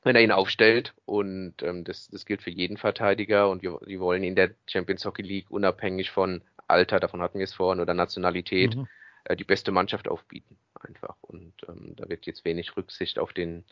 [0.03, 0.95] wenn er ihn aufstellt.
[1.05, 3.49] Und ähm, das, das gilt für jeden Verteidiger.
[3.51, 7.45] Und wir, wir wollen in der Champions Hockey League unabhängig von Alter, davon hatten wir
[7.45, 8.87] es vorhin, oder Nationalität, mhm.
[9.25, 10.57] äh, die beste Mannschaft aufbieten.
[10.81, 11.17] Einfach.
[11.23, 13.65] Und ähm, da wird jetzt wenig Rücksicht auf den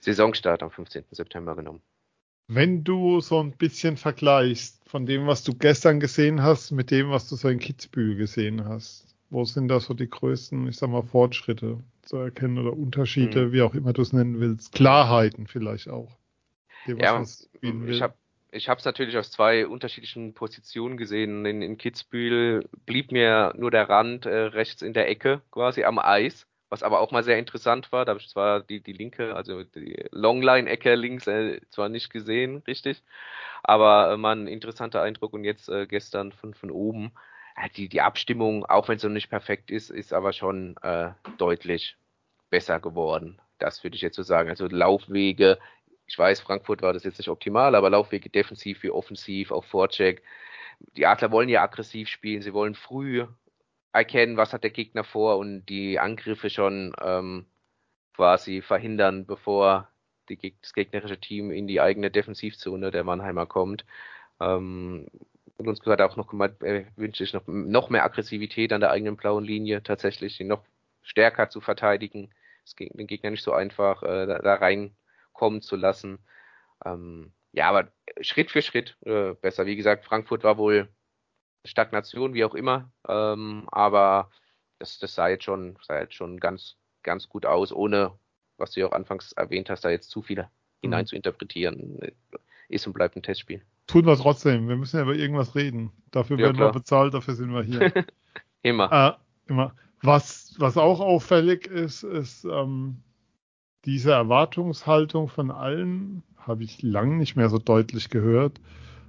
[0.00, 1.04] Saisonstart am 15.
[1.10, 1.82] September genommen.
[2.48, 7.10] Wenn du so ein bisschen vergleichst von dem, was du gestern gesehen hast, mit dem,
[7.10, 10.90] was du so in Kitzbühel gesehen hast, wo sind da so die größten, ich sag
[10.90, 13.52] mal, Fortschritte zu erkennen oder Unterschiede, mhm.
[13.52, 14.72] wie auch immer du es nennen willst?
[14.72, 16.18] Klarheiten vielleicht auch.
[16.86, 17.22] Dem, ja,
[17.86, 18.14] ich habe
[18.54, 21.46] ich habe es natürlich aus zwei unterschiedlichen Positionen gesehen.
[21.46, 25.98] In, in Kitzbühel blieb mir nur der Rand äh, rechts in der Ecke, quasi am
[25.98, 28.04] Eis, was aber auch mal sehr interessant war.
[28.04, 32.58] Da habe ich zwar die, die linke, also die Longline-Ecke links äh, zwar nicht gesehen,
[32.66, 33.02] richtig,
[33.62, 35.32] aber äh, mal ein interessanter Eindruck.
[35.32, 37.12] Und jetzt äh, gestern von, von oben
[37.76, 41.96] die, die Abstimmung, auch wenn es noch nicht perfekt ist, ist aber schon äh, deutlich
[42.50, 43.40] besser geworden.
[43.58, 44.48] Das würde ich jetzt so sagen.
[44.50, 45.58] Also Laufwege,
[46.06, 50.22] ich weiß, Frankfurt war das jetzt nicht optimal, aber Laufwege defensiv wie offensiv, auch Vorcheck.
[50.96, 53.26] Die Adler wollen ja aggressiv spielen, sie wollen früh
[53.92, 57.46] erkennen, was hat der Gegner vor und die Angriffe schon ähm,
[58.14, 59.88] quasi verhindern, bevor
[60.28, 63.84] die, das gegnerische Team in die eigene Defensivzone der Mannheimer kommt.
[64.40, 65.06] Ähm,
[65.58, 68.90] und uns gehört auch noch gemeint, äh, wünsche ich noch, noch mehr Aggressivität an der
[68.90, 70.64] eigenen blauen Linie, tatsächlich ihn noch
[71.02, 72.30] stärker zu verteidigen,
[72.64, 76.18] es den Gegner nicht so einfach äh, da, da reinkommen zu lassen.
[76.84, 79.66] Ähm, ja, aber Schritt für Schritt äh, besser.
[79.66, 80.88] Wie gesagt, Frankfurt war wohl
[81.64, 84.30] Stagnation, wie auch immer, ähm, aber
[84.78, 88.18] das, das sah jetzt schon, sah jetzt schon ganz, ganz gut aus, ohne,
[88.56, 90.48] was du ja auch anfangs erwähnt hast, da jetzt zu viel mhm.
[90.82, 91.98] hinein zu interpretieren.
[92.68, 94.68] Ist und bleibt ein Testspiel tun wir trotzdem.
[94.68, 95.90] Wir müssen ja über irgendwas reden.
[96.10, 96.68] Dafür ja, werden klar.
[96.68, 97.92] wir bezahlt, dafür sind wir hier.
[98.62, 98.92] immer.
[98.92, 99.74] Äh, immer.
[100.02, 102.96] Was, was auch auffällig ist, ist ähm,
[103.84, 108.60] diese Erwartungshaltung von allen, habe ich lang nicht mehr so deutlich gehört,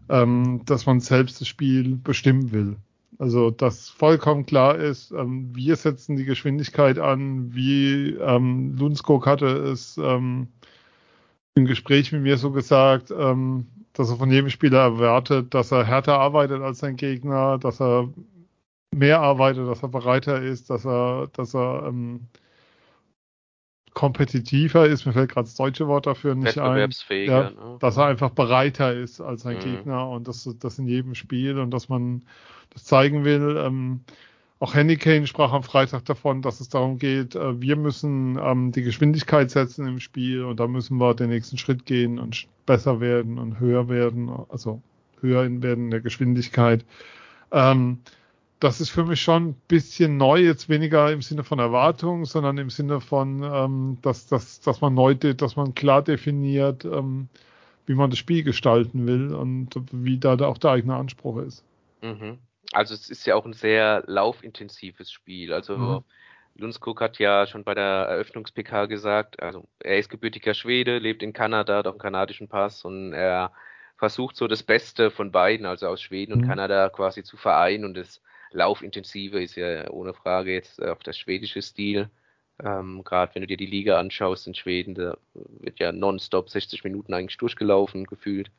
[0.10, 2.78] ähm, dass man selbst das Spiel bestimmen will.
[3.20, 9.48] Also, dass vollkommen klar ist, ähm, wir setzen die Geschwindigkeit an, wie ähm, Lundskog hatte
[9.48, 10.48] es ähm,
[11.56, 15.86] im Gespräch mit mir so gesagt, ähm, dass er von jedem Spieler erwartet, dass er
[15.86, 18.10] härter arbeitet als sein Gegner, dass er
[18.92, 22.28] mehr arbeitet, dass er bereiter ist, dass er, dass er ähm,
[23.94, 26.92] kompetitiver ist, mir fällt gerade das deutsche Wort dafür nicht ein.
[27.10, 27.78] Ja, ne?
[27.80, 29.62] Dass er einfach bereiter ist als sein mhm.
[29.62, 32.24] Gegner und das, das in jedem Spiel und dass man
[32.72, 33.58] das zeigen will.
[33.64, 34.02] Ähm,
[34.64, 38.72] auch Henny Kane sprach am Freitag davon, dass es darum geht, äh, wir müssen ähm,
[38.72, 43.02] die Geschwindigkeit setzen im Spiel und da müssen wir den nächsten Schritt gehen und besser
[43.02, 44.82] werden und höher werden, also
[45.20, 46.86] höher werden in der Geschwindigkeit.
[47.52, 48.00] Ähm,
[48.62, 52.58] das ist für mich schon ein bisschen neu, jetzt weniger im Sinne von Erwartung, sondern
[52.58, 57.28] im Sinne von, ähm, dass, dass, dass man neu, dass man klar definiert, ähm,
[57.86, 61.66] wie man das Spiel gestalten will und wie da auch der eigene Anspruch ist.
[62.02, 62.38] Mhm.
[62.74, 65.54] Also es ist ja auch ein sehr laufintensives Spiel.
[65.54, 66.04] Also mhm.
[66.56, 71.34] Lundskog hat ja schon bei der Eröffnungs-PK gesagt, also er ist gebürtiger Schwede, lebt in
[71.34, 73.52] Kanada, hat auch einen kanadischen Pass und er
[73.98, 76.48] versucht so das Beste von beiden, also aus Schweden und mhm.
[76.48, 81.62] Kanada quasi zu vereinen und das Laufintensive ist ja ohne Frage jetzt auch der schwedische
[81.62, 82.10] Stil.
[82.64, 86.84] Ähm, Gerade wenn du dir die Liga anschaust in Schweden, da wird ja nonstop 60
[86.84, 88.52] Minuten eigentlich durchgelaufen, gefühlt.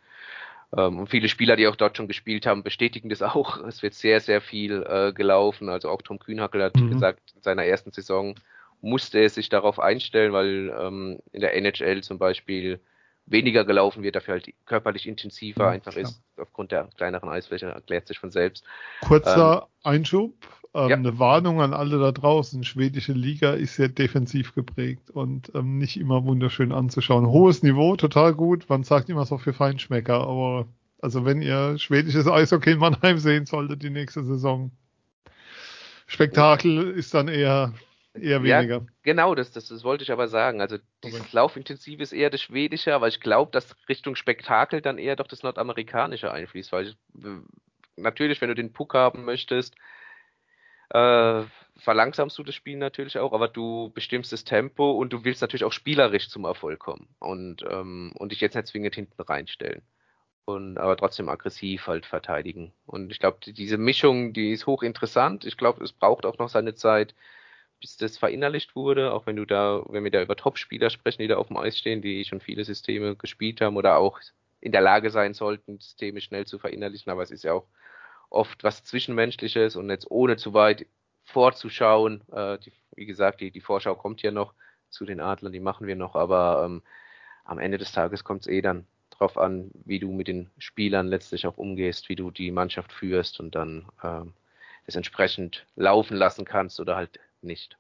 [0.77, 3.59] Ähm, und viele Spieler, die auch dort schon gespielt haben, bestätigen das auch.
[3.67, 5.69] Es wird sehr, sehr viel äh, gelaufen.
[5.69, 6.91] Also auch Tom Kühnhackel hat mhm.
[6.91, 8.35] gesagt, in seiner ersten Saison
[8.81, 12.81] musste er sich darauf einstellen, weil ähm, in der NHL zum Beispiel
[13.27, 16.05] weniger gelaufen wird, dafür halt körperlich intensiver ja, einfach klar.
[16.05, 18.65] ist, aufgrund der kleineren Eisfläche, erklärt sich von selbst.
[19.01, 20.35] Kurzer ähm, Einschub,
[20.75, 20.97] ähm, ja.
[20.97, 25.99] eine Warnung an alle da draußen, schwedische Liga ist sehr defensiv geprägt und ähm, nicht
[25.99, 27.27] immer wunderschön anzuschauen.
[27.27, 30.67] Hohes Niveau, total gut, man sagt immer so für Feinschmecker, aber
[31.01, 34.71] also wenn ihr schwedisches Eishockey in Mannheim sehen solltet die nächste Saison,
[36.07, 37.73] Spektakel ist dann eher
[38.15, 38.77] Eher weniger.
[38.77, 40.61] Ja, genau, das, das, das wollte ich aber sagen.
[40.61, 41.31] Also dieses okay.
[41.33, 45.43] Laufintensiv ist eher das Schwedische, aber ich glaube, dass Richtung Spektakel dann eher doch das
[45.43, 46.97] Nordamerikanische einfließt, weil ich,
[47.97, 49.75] natürlich, wenn du den Puck haben möchtest,
[50.91, 51.43] äh,
[51.77, 55.65] verlangsamst du das Spiel natürlich auch, aber du bestimmst das Tempo und du willst natürlich
[55.65, 59.83] auch spielerisch zum Erfolg kommen und, ähm, und dich jetzt nicht zwingend hinten reinstellen.
[60.47, 62.73] Und aber trotzdem aggressiv halt verteidigen.
[62.87, 65.47] Und ich glaube, diese Mischung, die ist hochinteressant.
[65.47, 67.15] Ich glaube, es braucht auch noch seine Zeit,
[67.81, 71.29] bis das verinnerlicht wurde, auch wenn du da, wenn wir da über Top-Spieler sprechen, die
[71.29, 74.21] da auf dem Eis stehen, die schon viele Systeme gespielt haben oder auch
[74.61, 77.67] in der Lage sein sollten, Systeme schnell zu verinnerlichen, aber es ist ja auch
[78.35, 80.87] oft was Zwischenmenschliches und jetzt ohne zu weit
[81.25, 84.55] vorzuschauen, äh, die, wie gesagt, die, die Vorschau kommt ja noch
[84.91, 86.83] zu den Adlern, die machen wir noch, aber ähm,
[87.45, 91.07] am Ende des Tages kommt es eh dann drauf an, wie du mit den Spielern
[91.07, 94.35] letztlich auch umgehst, wie du die Mannschaft führst und dann ähm,
[94.87, 97.79] das entsprechend laufen lassen kannst oder halt nicht.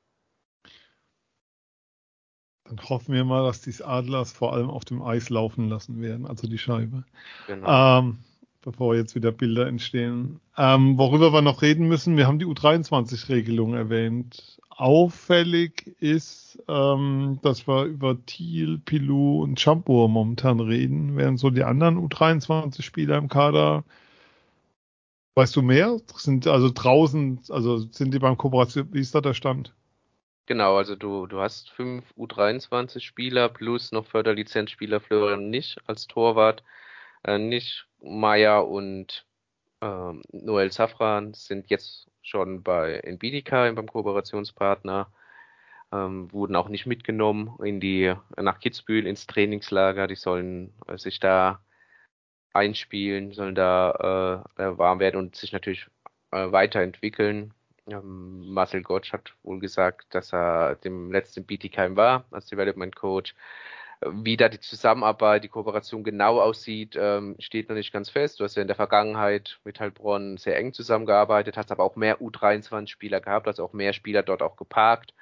[2.64, 6.26] Dann hoffen wir mal, dass die Adlers vor allem auf dem Eis laufen lassen werden,
[6.26, 7.04] also die Scheibe.
[7.46, 7.98] Genau.
[7.98, 8.18] Ähm,
[8.64, 10.40] bevor jetzt wieder Bilder entstehen.
[10.56, 14.58] Ähm, worüber wir noch reden müssen, wir haben die U23-Regelung erwähnt.
[14.70, 21.64] Auffällig ist, ähm, dass wir über Thiel, Pilou und Champur momentan reden, während so die
[21.64, 23.84] anderen U23-Spieler im Kader
[25.36, 26.00] Weißt du mehr?
[26.14, 29.74] Sind also draußen, also sind die beim Kooperation, wie ist da der Stand?
[30.46, 36.62] Genau, also du, du hast fünf U23-Spieler plus noch Förderlizenzspieler Florian nicht als Torwart.
[37.24, 39.26] Äh, nicht Meier und
[39.80, 45.12] ähm, Noel Safran sind jetzt schon bei Nbidika beim Kooperationspartner,
[45.92, 50.06] ähm, wurden auch nicht mitgenommen in die nach Kitzbühel ins Trainingslager.
[50.06, 51.60] Die sollen äh, sich da
[52.52, 55.86] einspielen, sollen da äh, warm werden und sich natürlich
[56.30, 57.54] äh, weiterentwickeln.
[57.86, 63.34] Ähm, Marcel Gottsch hat wohl gesagt, dass er dem letzten BTKM war als Development Coach.
[64.06, 68.38] Wie da die Zusammenarbeit, die Kooperation genau aussieht, ähm, steht noch nicht ganz fest.
[68.40, 72.20] Du hast ja in der Vergangenheit mit Heilbronn sehr eng zusammengearbeitet, hast aber auch mehr
[72.20, 75.14] U23-Spieler gehabt, also auch mehr Spieler dort auch geparkt.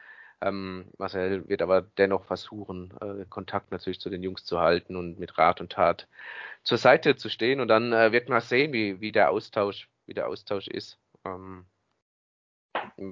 [0.42, 5.18] Ähm, Marcel wird aber dennoch versuchen, äh, Kontakt natürlich zu den Jungs zu halten und
[5.18, 6.09] mit Rat und Tat
[6.64, 7.61] zur Seite zu stehen.
[7.61, 11.66] Und dann äh, wird man sehen, wie, wie der Austausch, wie der Austausch ist ähm,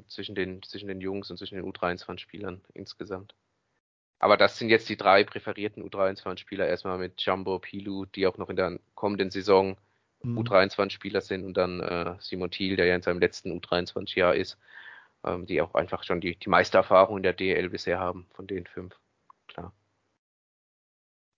[0.09, 3.35] zwischen, den, zwischen den Jungs und zwischen den U23-Spielern insgesamt.
[4.21, 6.69] Aber das sind jetzt die drei präferierten U23-Spieler.
[6.69, 9.77] Erstmal mit Jumbo, Pilu, die auch noch in der kommenden Saison
[10.23, 10.39] mhm.
[10.39, 14.57] U23-Spieler sind und dann äh, Simon Thiel, der ja in seinem letzten U23-Jahr ist
[15.25, 18.47] ähm, die auch einfach schon die, die meiste Erfahrung in der DL bisher haben von
[18.47, 18.95] den fünf.
[19.49, 19.73] Klar.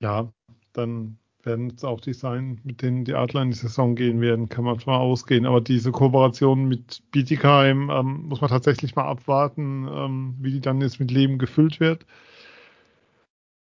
[0.00, 0.32] Ja,
[0.72, 4.48] dann werden es auch die sein, mit denen die Adler in die Saison gehen werden,
[4.48, 5.44] kann man zwar ausgehen.
[5.44, 10.80] Aber diese Kooperation mit Bietigheim ähm, muss man tatsächlich mal abwarten, ähm, wie die dann
[10.80, 12.06] jetzt mit Leben gefüllt wird.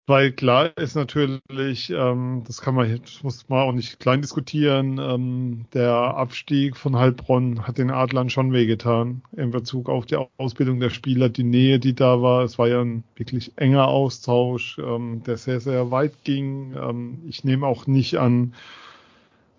[0.09, 4.97] Weil klar ist natürlich, ähm, das kann man jetzt, muss man auch nicht klein diskutieren,
[4.99, 10.79] ähm, der Abstieg von Heilbronn hat den Adlern schon wehgetan in Bezug auf die Ausbildung
[10.79, 12.45] der Spieler, die Nähe, die da war.
[12.45, 16.73] Es war ja ein wirklich enger Austausch, ähm, der sehr, sehr weit ging.
[16.77, 18.53] Ähm, ich nehme auch nicht an,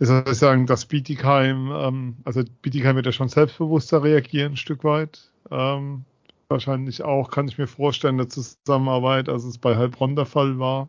[0.00, 5.30] sagen, dass Bietigheim, ähm, also Bietigheim wird ja schon selbstbewusster reagieren, ein Stück weit.
[5.50, 6.04] Ähm,
[6.48, 10.88] wahrscheinlich auch, kann ich mir vorstellen, eine Zusammenarbeit, als es bei Heilbronn der Fall war,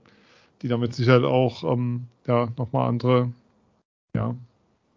[0.61, 3.31] die damit sicher auch ähm, ja, nochmal andere,
[4.13, 4.35] ja,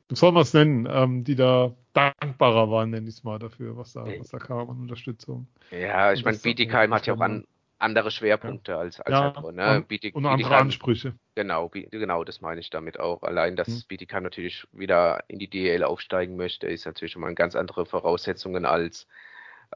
[0.08, 3.76] wie soll man es nennen, ähm, die da dankbarer waren, nenne ich es mal dafür,
[3.76, 5.46] was da, was da kam an Unterstützung.
[5.70, 7.44] Ja, ich meine, Bietigheim hat ja auch an,
[7.82, 8.78] andere Schwerpunkte ja.
[8.78, 9.56] als, als ja, Heilbronn.
[9.56, 9.76] Ne?
[9.76, 11.14] Und, Bietig, und andere Ansprüche.
[11.34, 13.22] Genau, genau, das meine ich damit auch.
[13.22, 13.82] Allein, dass hm.
[13.88, 18.64] Bietigheim natürlich wieder in die DL aufsteigen möchte, ist natürlich schon mal ganz andere Voraussetzungen
[18.64, 19.06] als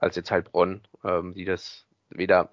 [0.01, 2.51] als jetzt Heilbronn, ähm, die das weder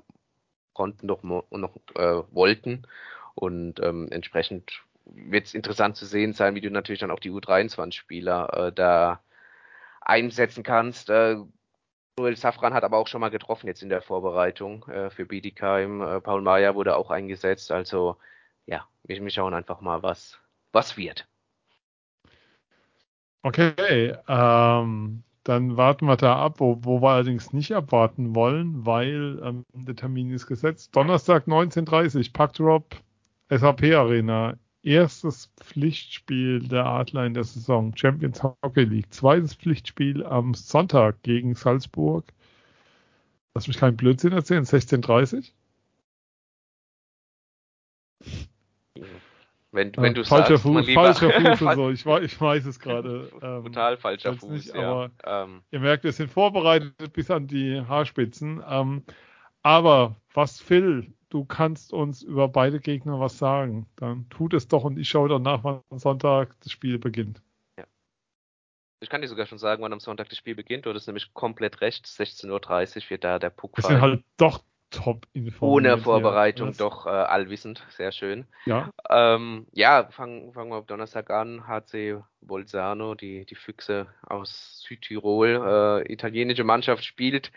[0.74, 2.88] konnten noch, noch äh, wollten.
[3.36, 7.32] Und ähm, entsprechend wird es interessant zu sehen sein, wie du natürlich dann auch die
[7.32, 9.22] U23-Spieler äh, da
[10.02, 11.10] einsetzen kannst.
[11.10, 11.38] Äh,
[12.18, 16.02] Noel Safran hat aber auch schon mal getroffen jetzt in der Vorbereitung äh, für Bietigheim.
[16.02, 17.72] Äh, Paul Mayer wurde auch eingesetzt.
[17.72, 18.18] Also
[18.66, 20.40] ja, wir, wir schauen einfach mal, was,
[20.72, 21.28] was wird.
[23.42, 29.42] Okay, ähm, dann warten wir da ab, wo, wo wir allerdings nicht abwarten wollen, weil
[29.44, 30.96] ähm, der Termin ist gesetzt.
[30.96, 32.96] Donnerstag 19.30 Packdrop
[33.50, 34.56] SAP Arena.
[34.84, 37.96] Erstes Pflichtspiel der Adler in der Saison.
[37.96, 39.14] Champions Hockey League.
[39.14, 42.26] Zweites Pflichtspiel am Sonntag gegen Salzburg.
[43.54, 44.64] Lass mich keinen Blödsinn erzählen.
[44.64, 45.52] 16.30
[49.74, 51.90] Wenn, wenn du falscher sagst, Fuß, falscher Fuß und so.
[51.90, 53.32] Ich, ich weiß es gerade.
[53.42, 54.88] Ähm, Total falscher Fuß, nicht, ja.
[54.88, 58.64] Aber ähm, ihr merkt, wir sind vorbereitet bis an die Haarspitzen.
[58.70, 59.04] Ähm,
[59.64, 63.88] aber was Phil, du kannst uns über beide Gegner was sagen.
[63.96, 67.42] Dann tut es doch und ich schaue danach, wann am Sonntag das Spiel beginnt.
[67.76, 67.86] Ja.
[69.00, 70.86] Ich kann dir sogar schon sagen, wann am Sonntag das Spiel beginnt.
[70.86, 72.06] Du hattest nämlich komplett recht.
[72.06, 74.64] 16.30 Uhr wird da der Puck Wir sind halt doch
[74.94, 75.62] top informiert.
[75.62, 76.76] Ohne Vorbereitung ja.
[76.78, 78.46] doch äh, allwissend, sehr schön.
[78.66, 81.68] Ja, ähm, ja fangen, fangen wir am Donnerstag an.
[81.68, 86.04] HC Bolzano, die, die Füchse aus Südtirol.
[86.08, 87.52] Äh, italienische Mannschaft spielt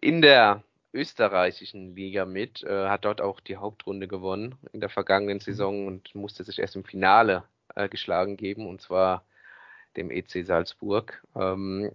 [0.00, 0.62] in der
[0.92, 6.14] österreichischen Liga mit, äh, hat dort auch die Hauptrunde gewonnen in der vergangenen Saison und
[6.14, 9.24] musste sich erst im Finale äh, geschlagen geben, und zwar
[9.96, 11.22] dem EC Salzburg.
[11.36, 11.90] Ähm,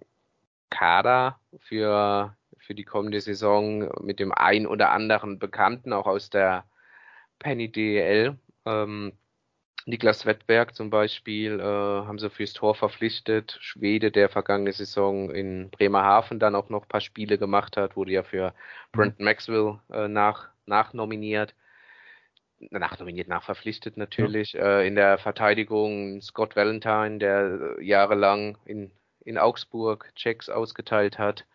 [0.70, 2.36] Kader für
[2.66, 6.66] für die kommende Saison mit dem ein oder anderen Bekannten, auch aus der
[7.40, 8.38] Penny DL.
[8.66, 9.14] Ähm,
[9.86, 13.58] Niklas Wettberg zum Beispiel äh, haben sie fürs Tor verpflichtet.
[13.60, 18.14] Schwede, der vergangene Saison in Bremerhaven dann auch noch ein paar Spiele gemacht hat, wurde
[18.14, 18.54] ja für
[18.94, 21.54] Brandon Maxwell äh, nach, nachnominiert.
[22.70, 24.54] Nachnominiert, nachverpflichtet natürlich.
[24.54, 24.80] Ja.
[24.80, 28.90] Äh, in der Verteidigung Scott Valentine, der jahrelang in,
[29.26, 31.46] in Augsburg Checks ausgeteilt hat.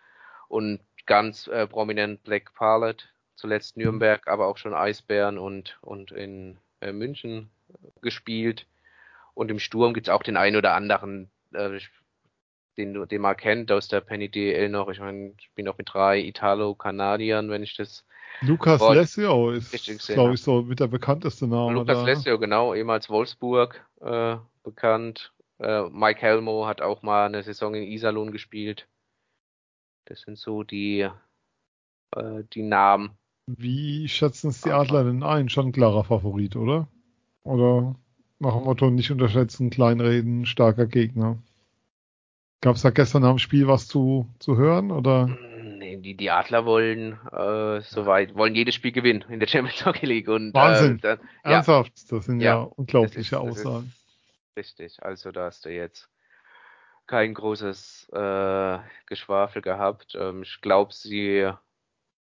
[0.48, 6.58] Und ganz äh, prominent Black Parlet, zuletzt Nürnberg, aber auch schon Eisbären und, und in
[6.80, 7.50] äh, München
[8.00, 8.66] gespielt.
[9.34, 11.80] Und im Sturm gibt es auch den einen oder anderen, äh,
[12.76, 14.88] den, den man kennt aus der Penny DL noch.
[14.88, 18.04] Ich meine, ich bin noch mit drei Italo-Kanadiern, wenn ich das.
[18.40, 19.72] Lukas Lessio ist,
[20.08, 21.72] glaube ich, so mit der bekannteste Name.
[21.72, 25.32] Lukas Lessio, genau, ehemals Wolfsburg äh, bekannt.
[25.58, 28.86] Äh, Mike Helmo hat auch mal eine Saison in Iserlohn gespielt.
[30.08, 31.00] Das sind so die,
[32.16, 33.10] äh, die Namen.
[33.46, 35.48] Wie schätzen es die Adler denn ein?
[35.48, 36.88] Schon ein klarer Favorit, oder?
[37.44, 37.94] Oder
[38.38, 41.38] nach dem Motto nicht unterschätzen, kleinreden, starker Gegner?
[42.60, 44.90] Gab es da gestern am Spiel was zu, zu hören?
[44.90, 45.26] Oder?
[45.78, 50.06] Nee, die, die Adler wollen äh, soweit, wollen jedes Spiel gewinnen in der Champions Hockey
[50.06, 50.28] League.
[50.28, 50.96] Und, Wahnsinn.
[50.96, 53.92] Äh, dann, Ernsthaft, das sind ja, Ja, unglaubliche ist- Aussagen.
[54.56, 56.08] Richtig, also da hast du jetzt
[57.08, 60.14] kein großes äh, Geschwafel gehabt.
[60.14, 61.50] Ähm, ich glaube, sie,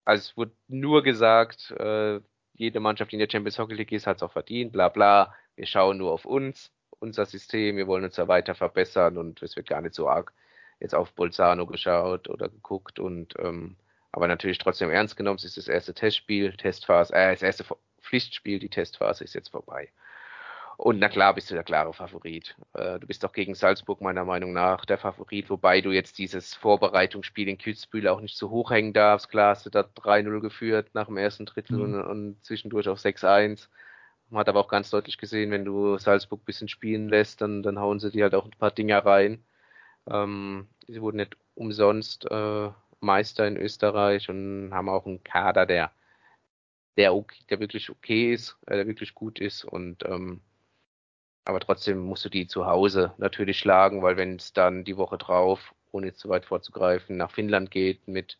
[0.04, 2.20] also es wurde nur gesagt, äh,
[2.54, 5.34] jede Mannschaft, die in der Champions Hockey League ist, hat es auch verdient, bla bla.
[5.56, 9.56] Wir schauen nur auf uns, unser System, wir wollen uns da weiter verbessern und es
[9.56, 10.32] wird gar nicht so arg
[10.80, 13.76] jetzt auf Bolzano geschaut oder geguckt und ähm,
[14.12, 15.36] aber natürlich trotzdem ernst genommen.
[15.38, 17.64] Es ist das erste Testspiel, Testphase, äh, das erste
[18.00, 19.90] Pflichtspiel, die Testphase ist jetzt vorbei.
[20.76, 22.56] Und na klar bist du der klare Favorit.
[22.74, 26.54] Äh, du bist doch gegen Salzburg meiner Meinung nach der Favorit, wobei du jetzt dieses
[26.54, 29.28] Vorbereitungsspiel in Kitzbühel auch nicht zu hoch hängen darfst.
[29.28, 31.82] Klar hast du da 3-0 geführt nach dem ersten Drittel Mhm.
[31.82, 33.68] und, und zwischendurch auf 6-1.
[34.30, 37.62] Man hat aber auch ganz deutlich gesehen, wenn du Salzburg ein bisschen spielen lässt, dann,
[37.62, 39.44] dann hauen sie dir halt auch ein paar Dinger rein.
[40.08, 42.70] Ähm, sie wurden nicht umsonst äh,
[43.00, 45.92] Meister in Österreich und haben auch einen Kader, der,
[46.96, 50.40] der, okay, der wirklich okay ist, äh, der wirklich gut ist und ähm,
[51.44, 55.18] aber trotzdem musst du die zu Hause natürlich schlagen, weil wenn es dann die Woche
[55.18, 58.38] drauf, ohne jetzt zu weit vorzugreifen, nach Finnland geht mit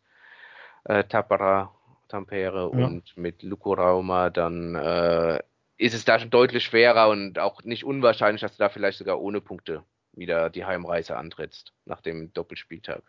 [0.85, 1.73] äh, Tappara,
[2.07, 2.87] Tampere Ja.
[2.87, 5.39] und mit Lukurauma, dann äh,
[5.77, 9.19] ist es da schon deutlich schwerer und auch nicht unwahrscheinlich, dass du da vielleicht sogar
[9.21, 9.83] ohne Punkte
[10.13, 13.03] wieder die Heimreise antrittst nach dem Doppelspieltag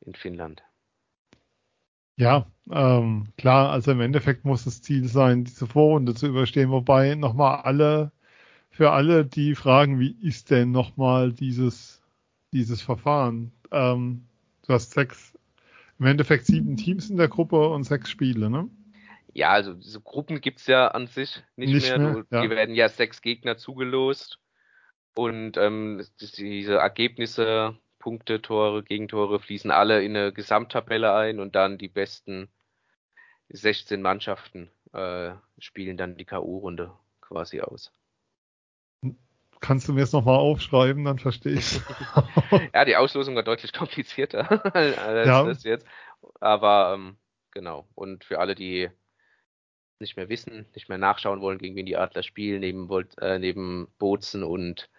[0.00, 0.62] in Finnland.
[2.18, 7.14] Ja, ähm, klar, also im Endeffekt muss das Ziel sein, diese Vorrunde zu überstehen, wobei
[7.14, 8.10] nochmal alle,
[8.76, 12.02] für alle, die fragen, wie ist denn nochmal dieses,
[12.52, 13.50] dieses Verfahren?
[13.72, 14.26] Ähm,
[14.66, 15.32] du hast sechs,
[15.98, 18.68] im Endeffekt sieben Teams in der Gruppe und sechs Spiele, ne?
[19.32, 21.98] Ja, also diese Gruppen gibt's ja an sich nicht, Nicht mehr.
[21.98, 22.42] mehr, ja.
[22.42, 24.40] Die werden ja sechs Gegner zugelost
[25.14, 31.78] und ähm, diese Ergebnisse, Punkte, Tore, Gegentore fließen alle in eine Gesamttabelle ein und dann
[31.78, 32.48] die besten
[33.48, 36.90] 16 Mannschaften äh, spielen dann die K.O.-Runde
[37.22, 37.90] quasi aus.
[39.60, 41.80] Kannst du mir jetzt nochmal aufschreiben, dann verstehe ich.
[42.74, 45.44] ja, die Auslosung war deutlich komplizierter als ja.
[45.44, 45.86] das jetzt.
[46.40, 47.16] Aber ähm,
[47.52, 47.86] genau.
[47.94, 48.90] Und für alle, die
[49.98, 52.88] nicht mehr wissen, nicht mehr nachschauen wollen, gegen wen die Adler spielen, neben,
[53.20, 54.90] äh, neben Bozen und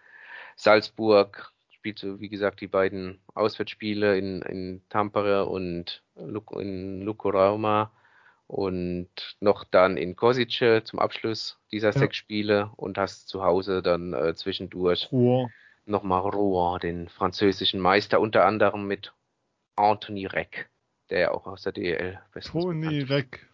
[0.56, 7.92] Salzburg spielt so, wie gesagt, die beiden Auswärtsspiele in, in Tampere und in Lukurauma
[8.48, 11.98] und noch dann in Kosice zum Abschluss dieser ja.
[11.98, 15.52] sechs Spiele und hast zu Hause dann äh, zwischendurch Rouen.
[15.84, 19.12] nochmal Rouen, den französischen Meister, unter anderem mit
[19.76, 20.70] Anthony Reck,
[21.10, 23.46] der ja auch aus der DL Tony Reck.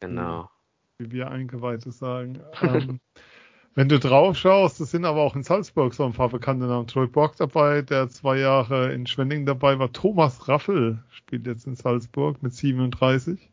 [0.00, 0.50] Genau.
[0.98, 2.40] Wie wir Eingeweihte sagen.
[2.62, 3.00] ähm,
[3.76, 6.88] wenn du drauf schaust, das sind aber auch in Salzburg so ein paar bekannte Namen.
[6.88, 9.92] Troy Borg dabei, der zwei Jahre in Schwenning dabei war.
[9.92, 13.49] Thomas Raffel spielt jetzt in Salzburg mit 37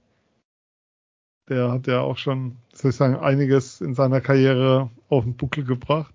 [1.50, 5.64] der hat ja auch schon, soll ich sagen, einiges in seiner Karriere auf den Buckel
[5.64, 6.14] gebracht.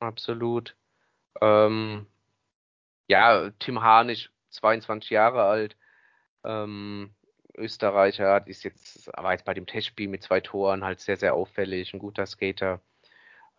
[0.00, 0.76] Absolut.
[1.40, 2.06] Ähm,
[3.08, 5.76] ja, Tim Harnisch, 22 Jahre alt,
[6.44, 7.10] ähm,
[7.56, 11.92] Österreicher, ist jetzt, war jetzt bei dem Testspiel mit zwei Toren halt sehr, sehr auffällig,
[11.92, 12.80] ein guter Skater.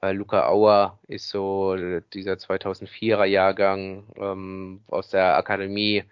[0.02, 1.76] Äh, Luca Auer ist so
[2.14, 6.04] dieser 2004er Jahrgang ähm, aus der Akademie,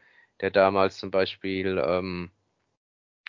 [0.42, 2.32] der damals zum Beispiel ähm,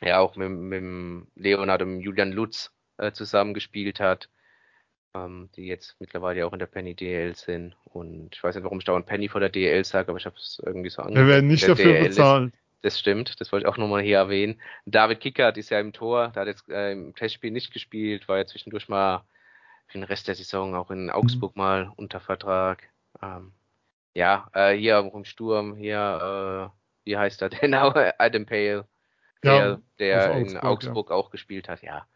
[0.00, 4.28] ja auch mit, mit Leonard und Julian Lutz äh, zusammengespielt hat,
[5.14, 7.76] ähm, die jetzt mittlerweile auch in der Penny DL sind.
[7.84, 10.36] Und ich weiß nicht, warum ich dauernd Penny vor der DL sage, aber ich habe
[10.36, 11.26] es irgendwie so angehört.
[11.26, 12.52] Wir werden nicht dafür DL bezahlt.
[12.52, 14.60] Ist, das stimmt, das wollte ich auch nochmal hier erwähnen.
[14.86, 18.38] David Kickert ist ja im Tor, der hat jetzt äh, im Testspiel nicht gespielt, war
[18.38, 19.24] ja zwischendurch mal
[19.86, 21.60] für den Rest der Saison auch in Augsburg mhm.
[21.60, 22.88] mal unter Vertrag.
[23.20, 23.52] Ähm,
[24.14, 27.74] ja, äh, hier im Sturm, hier, äh, wie heißt er denn?
[28.18, 28.86] Adam Pale
[29.42, 31.16] der, der in Augsburg ja.
[31.16, 32.06] auch gespielt hat, ja.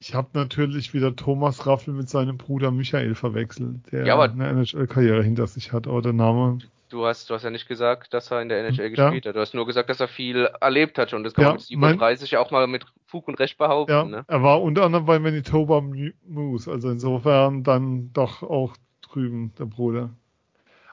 [0.00, 5.22] Ich habe natürlich wieder Thomas Raffel mit seinem Bruder Michael verwechselt, der ja, eine NHL-Karriere
[5.22, 6.58] hinter sich hat, aber der Name.
[6.88, 8.88] Du hast, du hast ja nicht gesagt, dass er in der NHL ja.
[8.88, 9.36] gespielt hat.
[9.36, 11.62] Du hast nur gesagt, dass er viel erlebt hat und das kann ja, man mit
[11.62, 13.92] 37 mein, auch mal mit Fug und Recht behaupten.
[13.92, 14.24] Ja, ne?
[14.26, 20.10] Er war unter anderem bei Manitoba Moose, also insofern dann doch auch drüben der Bruder.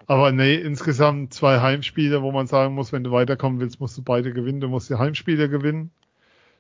[0.10, 4.02] Aber nee, insgesamt zwei Heimspiele, wo man sagen muss, wenn du weiterkommen willst, musst du
[4.02, 4.60] beide gewinnen.
[4.60, 5.92] Du musst die Heimspiele gewinnen.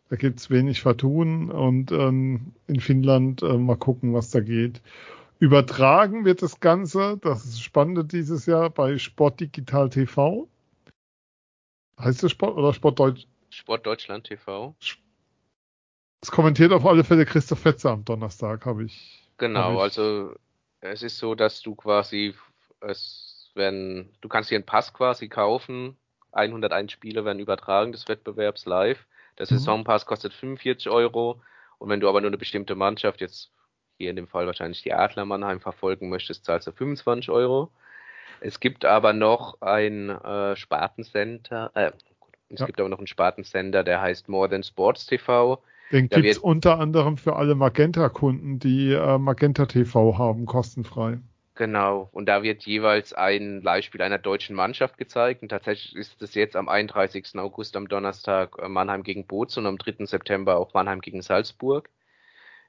[0.10, 4.84] Da gibt's wenig Vertun und ähm, in Finnland äh, mal gucken, was da geht.
[5.39, 10.47] Übertragen wird das Ganze, das ist spannend dieses Jahr, bei Sport Digital TV.
[12.00, 13.26] Heißt das Sport oder Sport Deutsch?
[13.50, 14.76] Sport Deutschland TV.
[16.22, 19.28] Es kommentiert auf alle Fälle Christoph Fetzer am Donnerstag, habe ich.
[19.38, 19.80] Genau, hab ich.
[19.80, 20.36] also
[20.82, 22.36] es ist so, dass du quasi
[22.82, 23.29] es
[23.60, 25.95] werden, du kannst hier einen Pass quasi kaufen.
[26.32, 29.05] 101 Spiele werden übertragen des Wettbewerbs live.
[29.38, 29.57] Der mhm.
[29.57, 31.39] Saisonpass kostet 45 Euro.
[31.78, 33.51] Und wenn du aber nur eine bestimmte Mannschaft, jetzt
[33.97, 37.70] hier in dem Fall wahrscheinlich die Adler Mannheim verfolgen möchtest, zahlst du 25 Euro.
[38.41, 41.91] Es gibt aber noch ein äh, Spartencenter, äh,
[42.49, 42.66] es ja.
[42.66, 45.62] gibt aber noch einen Spartensender, der heißt More Than Sports TV.
[45.91, 51.20] Den gibt es unter anderem für alle Magenta-Kunden, die äh, Magenta TV haben, kostenfrei.
[51.60, 55.41] Genau, und da wird jeweils ein Live-Spiel einer deutschen Mannschaft gezeigt.
[55.41, 57.38] Und tatsächlich ist es jetzt am 31.
[57.38, 60.05] August am Donnerstag äh, Mannheim gegen Bozen und am 3.
[60.05, 61.89] September auch Mannheim gegen Salzburg.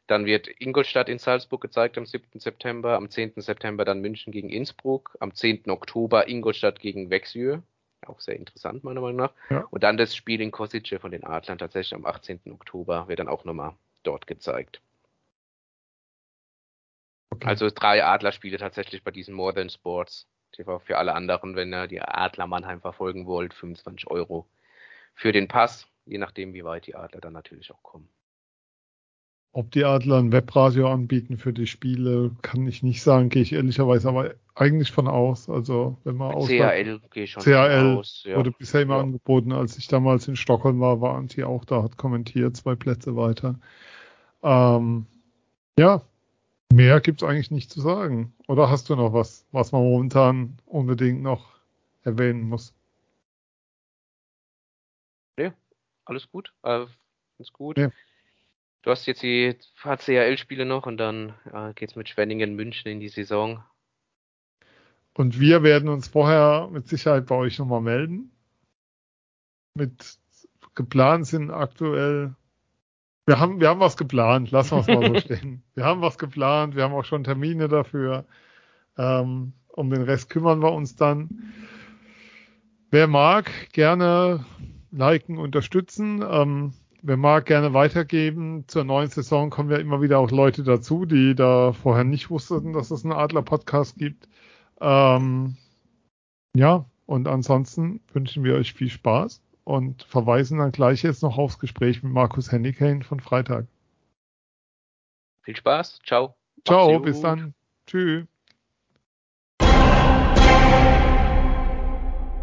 [0.08, 2.40] Dann wird Ingolstadt in Salzburg gezeigt am 7.
[2.40, 3.34] September, am 10.
[3.36, 5.70] September dann München gegen Innsbruck, am 10.
[5.70, 7.60] Oktober Ingolstadt gegen Wexjö.
[8.04, 9.34] Auch sehr interessant, meiner Meinung nach.
[9.50, 9.68] Ja.
[9.70, 12.40] Und dann das Spiel in Kosice von den Adlern tatsächlich am 18.
[12.50, 14.82] Oktober wird dann auch nochmal dort gezeigt.
[17.30, 17.46] Okay.
[17.46, 20.26] Also drei Adlerspiele tatsächlich bei diesen More Than Sports.
[20.52, 24.48] TV für alle anderen, wenn ihr die Adler Mannheim verfolgen wollt, 25 Euro
[25.14, 28.08] für den Pass, je nachdem, wie weit die Adler dann natürlich auch kommen.
[29.52, 33.52] Ob die Adler ein Webradio anbieten für die Spiele, kann ich nicht sagen, gehe ich
[33.52, 35.48] ehrlicherweise aber eigentlich von aus.
[35.48, 38.36] Also wenn man aus CHL gehe ich schon CHL aus, ja.
[38.36, 39.02] wurde bisher immer ja.
[39.02, 43.16] angeboten, als ich damals in Stockholm war, waren sie auch da, hat kommentiert, zwei Plätze
[43.16, 43.58] weiter.
[44.44, 45.06] Ähm,
[45.76, 46.02] ja,
[46.72, 48.32] Mehr gibt's eigentlich nicht zu sagen.
[48.46, 51.58] Oder hast du noch was, was man momentan unbedingt noch
[52.02, 52.74] erwähnen muss?
[55.36, 55.52] Nee,
[56.04, 56.52] alles gut.
[56.62, 56.86] Äh,
[57.38, 57.76] ist gut.
[57.76, 57.90] Ja.
[58.82, 63.08] Du hast jetzt die HCL-Spiele noch und dann äh, geht's mit Schwenningen München in die
[63.08, 63.62] Saison.
[65.14, 68.30] Und wir werden uns vorher mit Sicherheit bei euch nochmal melden.
[69.74, 70.18] Mit
[70.74, 72.34] geplant sind aktuell
[73.30, 75.62] wir haben, wir haben was geplant, lassen wir es mal so stehen.
[75.76, 78.24] Wir haben was geplant, wir haben auch schon Termine dafür.
[78.98, 81.28] Ähm, um den Rest kümmern wir uns dann.
[82.90, 84.44] Wer mag, gerne
[84.90, 86.24] liken, unterstützen.
[86.28, 86.72] Ähm,
[87.02, 88.64] wer mag gerne weitergeben.
[88.66, 92.72] Zur neuen Saison kommen ja immer wieder auch Leute dazu, die da vorher nicht wussten,
[92.72, 94.28] dass es einen Adler-Podcast gibt.
[94.80, 95.56] Ähm,
[96.56, 99.40] ja, und ansonsten wünschen wir euch viel Spaß
[99.70, 103.66] und verweisen dann gleich jetzt noch aufs Gespräch mit Markus Hennigan von Freitag.
[105.42, 106.00] Viel Spaß.
[106.04, 106.34] Ciao.
[106.66, 107.54] Ciao, bis dann.
[107.86, 108.26] Tschüss.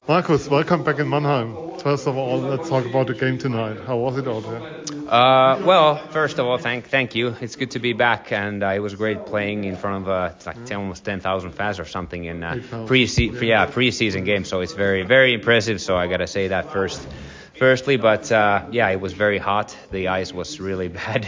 [0.08, 1.54] Markus, welcome back in Mannheim.
[1.80, 3.78] First of all, let's talk about the game tonight.
[3.86, 4.87] How was it out there?
[5.08, 7.34] Uh, well, first of all, thank thank you.
[7.40, 10.34] It's good to be back, and uh, it was great playing in front of uh,
[10.46, 14.44] like 10, almost 10,000 fans or something in uh, pre yeah pre-season game.
[14.44, 15.80] So it's very very impressive.
[15.80, 17.08] So I gotta say that first.
[17.58, 19.76] Firstly, but uh, yeah, it was very hot.
[19.90, 21.26] The ice was really bad,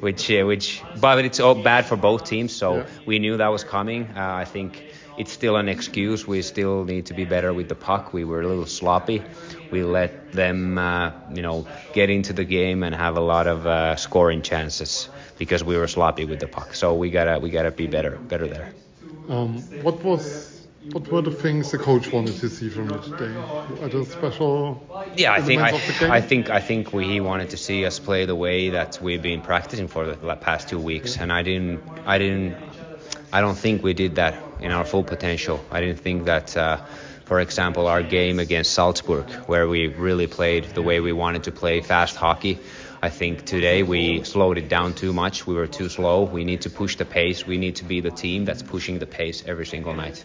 [0.00, 2.52] which uh, which but it's all bad for both teams.
[2.54, 4.06] So we knew that was coming.
[4.14, 4.82] Uh, I think
[5.20, 6.26] it's still an excuse.
[6.26, 8.14] We still need to be better with the puck.
[8.14, 9.22] We were a little sloppy.
[9.70, 13.66] We let them, uh, you know, get into the game and have a lot of
[13.66, 16.74] uh, scoring chances because we were sloppy with the puck.
[16.74, 18.72] So we gotta we gotta be better better there.
[19.28, 23.32] Um, what was what were the things the coach wanted to see from you today?
[23.82, 24.82] Are there special?
[25.16, 28.24] Yeah, I think I, I think I think we, he wanted to see us play
[28.24, 32.16] the way that we've been practicing for the past two weeks, and I didn't I
[32.16, 32.56] didn't
[33.32, 35.64] I don't think we did that in our full potential.
[35.70, 36.78] I didn't think that, uh,
[37.24, 41.52] for example, our game against Salzburg, where we really played the way we wanted to
[41.52, 42.58] play fast hockey.
[43.02, 45.46] I think today we slowed it down too much.
[45.46, 46.24] We were too slow.
[46.24, 47.46] We need to push the pace.
[47.46, 50.22] We need to be the team that's pushing the pace every single night.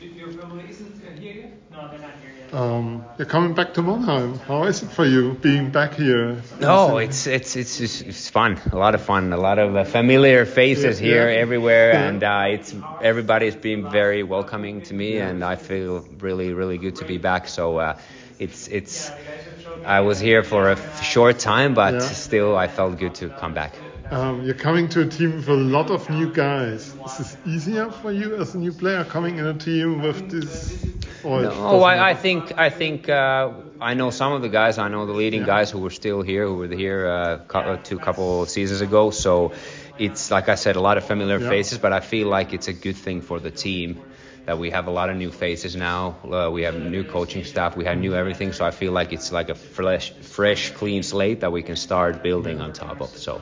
[2.52, 4.40] Um, you're coming back to Mannheim.
[4.40, 6.42] How is it for you being back here?
[6.62, 8.60] Oh, it's it's it's it's fun.
[8.72, 9.34] A lot of fun.
[9.34, 11.40] A lot of uh, familiar faces yeah, here, yeah.
[11.40, 12.08] everywhere, yeah.
[12.08, 16.98] and uh, it's everybody's been very welcoming to me, and I feel really really good
[16.98, 17.48] to be back.
[17.48, 17.98] So uh,
[18.38, 19.12] it's it's.
[19.86, 23.74] I was here for a short time, but still I felt good to come back.
[24.12, 26.94] Um, you're coming to a team with a lot of new guys.
[27.06, 30.86] Is this easier for you as a new player coming in a team with this?
[31.24, 33.52] no, I, I, think I think uh,
[33.82, 34.78] I know some of the guys.
[34.78, 35.48] I know the leading yeah.
[35.48, 39.10] guys who were still here, who were here uh, two couple seasons ago.
[39.10, 39.54] So
[39.98, 41.50] it's like I said, a lot of familiar yeah.
[41.50, 41.80] faces.
[41.80, 44.04] But I feel like it's a good thing for the team
[44.46, 46.16] that we have a lot of new faces now.
[46.24, 47.76] Uh, we have new coaching staff.
[47.76, 48.54] We have new everything.
[48.54, 52.22] So I feel like it's like a fresh, fresh, clean slate that we can start
[52.24, 53.10] building on top of.
[53.18, 53.42] So.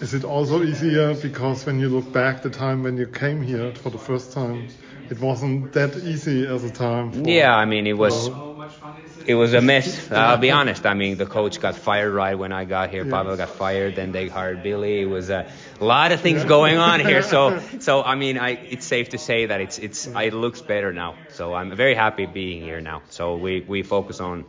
[0.00, 3.72] Is it also easier because when you look back the time when you came here
[3.72, 4.68] for the first time,
[5.10, 7.12] it wasn't that easy as a time?
[7.24, 8.30] yeah, I mean it was.
[9.28, 10.10] It was a mess.
[10.10, 10.86] I'll be honest.
[10.86, 13.04] I mean, the coach got fired right when I got here.
[13.04, 13.94] Pavel got fired.
[13.94, 15.02] Then they hired Billy.
[15.02, 15.46] It was a
[15.80, 17.22] lot of things going on here.
[17.22, 20.94] So, so I mean, I, it's safe to say that it's it's it looks better
[20.94, 21.14] now.
[21.28, 23.02] So I'm very happy being here now.
[23.10, 24.46] So we we focus on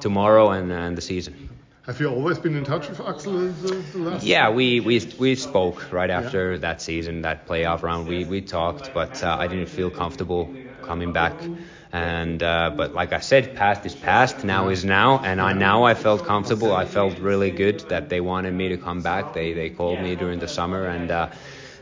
[0.00, 1.50] tomorrow and, and the season.
[1.86, 4.26] Have you always been in touch with Axel the, the last?
[4.26, 6.58] Yeah, we, we we spoke right after yeah.
[6.58, 8.08] that season, that playoff round.
[8.08, 10.52] We we talked, but uh, I didn't feel comfortable
[10.86, 11.50] coming back.
[11.92, 14.44] And uh, but like I said, past is past.
[14.44, 16.72] Now is now, and I now I felt comfortable.
[16.72, 19.32] I felt really good that they wanted me to come back.
[19.32, 21.30] They they called me during the summer, and uh,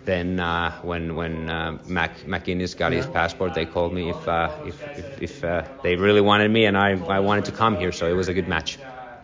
[0.04, 4.50] then uh, when when uh, Mac McInnes got his passport, they called me if uh,
[4.62, 7.92] if if, if uh, they really wanted me, and I I wanted to come here.
[7.92, 8.78] So it was a good match.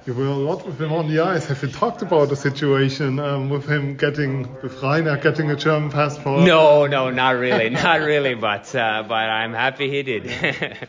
[0.07, 1.47] You were a lot with him on the ice.
[1.49, 5.91] Have you talked about the situation um, with him getting, with Rainer getting a German
[5.91, 6.45] passport?
[6.45, 8.35] No, no, not really, not really.
[8.35, 10.27] But uh, but I'm happy he did.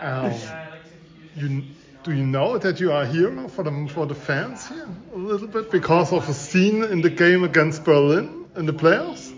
[0.00, 0.32] um,
[1.34, 1.64] you,
[2.04, 5.18] do you know that you are a hero for the for the fans here a
[5.18, 9.29] little bit because of a scene in the game against Berlin in the playoffs?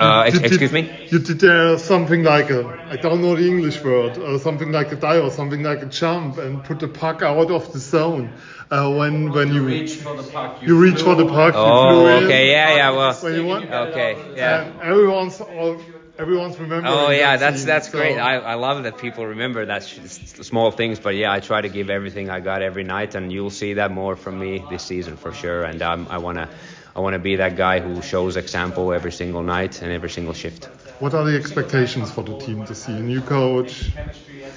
[0.00, 0.88] Uh, ex- excuse me?
[1.10, 4.92] You did uh, something like a, I don't know the English word, or something like
[4.92, 8.30] a dive or something like a jump and put the puck out of the zone.
[8.70, 11.54] Uh, when when you, you reach for the puck, you, you reach for the puck.
[11.56, 13.14] Oh, okay, yeah, yeah, well.
[13.14, 13.70] When you want.
[13.70, 14.64] Okay, yeah.
[14.64, 15.80] And everyone's all,
[16.18, 16.92] everyone's remembering.
[16.94, 17.98] Oh yeah, that that's scene, that's so.
[17.98, 18.18] great.
[18.18, 21.00] I, I love that people remember that small things.
[21.00, 23.90] But yeah, I try to give everything I got every night, and you'll see that
[23.90, 25.62] more from me this season for sure.
[25.64, 26.50] And um, I wanna
[26.98, 30.34] I want to be that guy who shows example every single night and every single
[30.34, 30.64] shift.
[30.98, 33.92] What are the expectations for the team to see a new coach?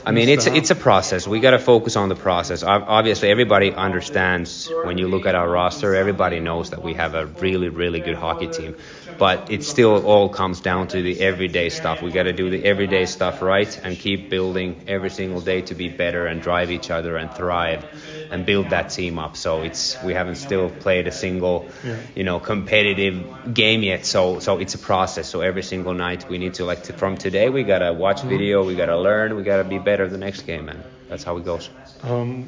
[0.07, 1.27] I mean, it's it's a process.
[1.27, 2.63] We got to focus on the process.
[2.63, 5.93] Obviously, everybody understands when you look at our roster.
[5.93, 8.75] Everybody knows that we have a really, really good hockey team,
[9.21, 12.01] but it still all comes down to the everyday stuff.
[12.01, 15.75] We got to do the everyday stuff right and keep building every single day to
[15.75, 17.85] be better and drive each other and thrive
[18.31, 19.37] and build that team up.
[19.37, 21.69] So it's we haven't still played a single,
[22.15, 24.07] you know, competitive game yet.
[24.07, 25.29] So so it's a process.
[25.29, 28.29] So every single night we need to like to, from today we gotta watch mm-hmm.
[28.29, 31.45] video, we gotta learn, we gotta be better the next game, and that's how it
[31.45, 31.69] goes.
[32.01, 32.47] Um,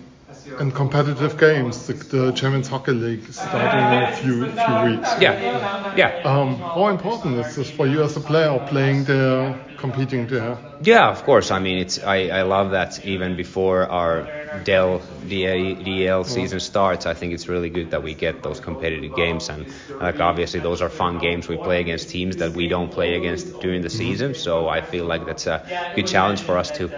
[0.59, 1.87] and competitive games.
[1.87, 5.17] The, the Champions Hockey League is starting in a few few weeks.
[5.19, 6.21] Yeah, yeah.
[6.23, 10.57] Um, how important is this for you as a player, playing there, competing there?
[10.81, 11.51] Yeah, of course.
[11.51, 14.27] I mean, it's I, I love that even before our
[14.63, 17.07] Dell DL season starts.
[17.07, 19.65] I think it's really good that we get those competitive games, and
[19.99, 21.47] like obviously those are fun games.
[21.47, 25.05] We play against teams that we don't play against during the season, so I feel
[25.05, 25.65] like that's a
[25.95, 26.91] good challenge for us too.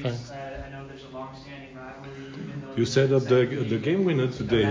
[0.00, 0.37] Thanks.
[2.78, 3.40] You set up the
[3.72, 4.68] the game winner today.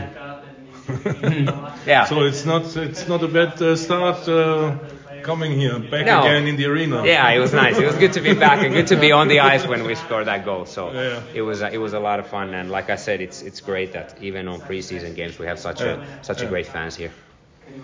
[1.86, 2.05] Yeah.
[2.05, 4.78] So it's not it's not a bad uh, start uh,
[5.24, 6.22] coming here back No.
[6.22, 7.05] again in the arena.
[7.05, 7.78] Yeah, it was nice.
[7.78, 9.95] It was good to be back and good to be on the ice when we
[9.95, 10.66] scored that goal.
[10.66, 11.22] So Yeah.
[11.34, 12.53] it was uh, it was a lot of fun.
[12.53, 15.82] And like I said, it's it's great that even on preseason games we have such
[15.82, 15.91] a
[16.22, 17.12] such a great fans here.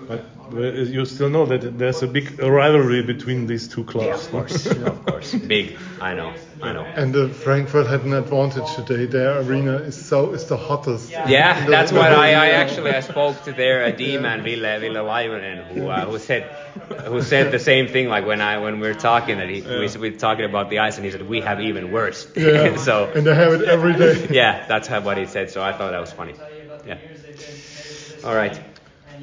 [0.07, 4.25] But you still know that there's a big rivalry between these two clubs.
[4.25, 5.77] Of course, of course, big.
[6.01, 6.85] I know, I know.
[6.95, 9.05] And uh, Frankfurt had an advantage today.
[9.05, 11.09] Their arena is so is the hottest.
[11.09, 14.43] Yeah, the- that's in what I, I actually I spoke to their uh, D man
[14.43, 16.43] Ville Ville Laivonen who uh, who said
[17.07, 19.87] who said the same thing like when I when we were talking that he we
[19.97, 22.27] we were talking about the ice and he said we have even worse.
[22.35, 22.75] Yeah.
[22.75, 24.27] so and they have it every day.
[24.29, 25.49] yeah, that's how what he said.
[25.49, 26.35] So I thought that was funny.
[26.85, 26.97] Yeah.
[28.25, 28.59] All right.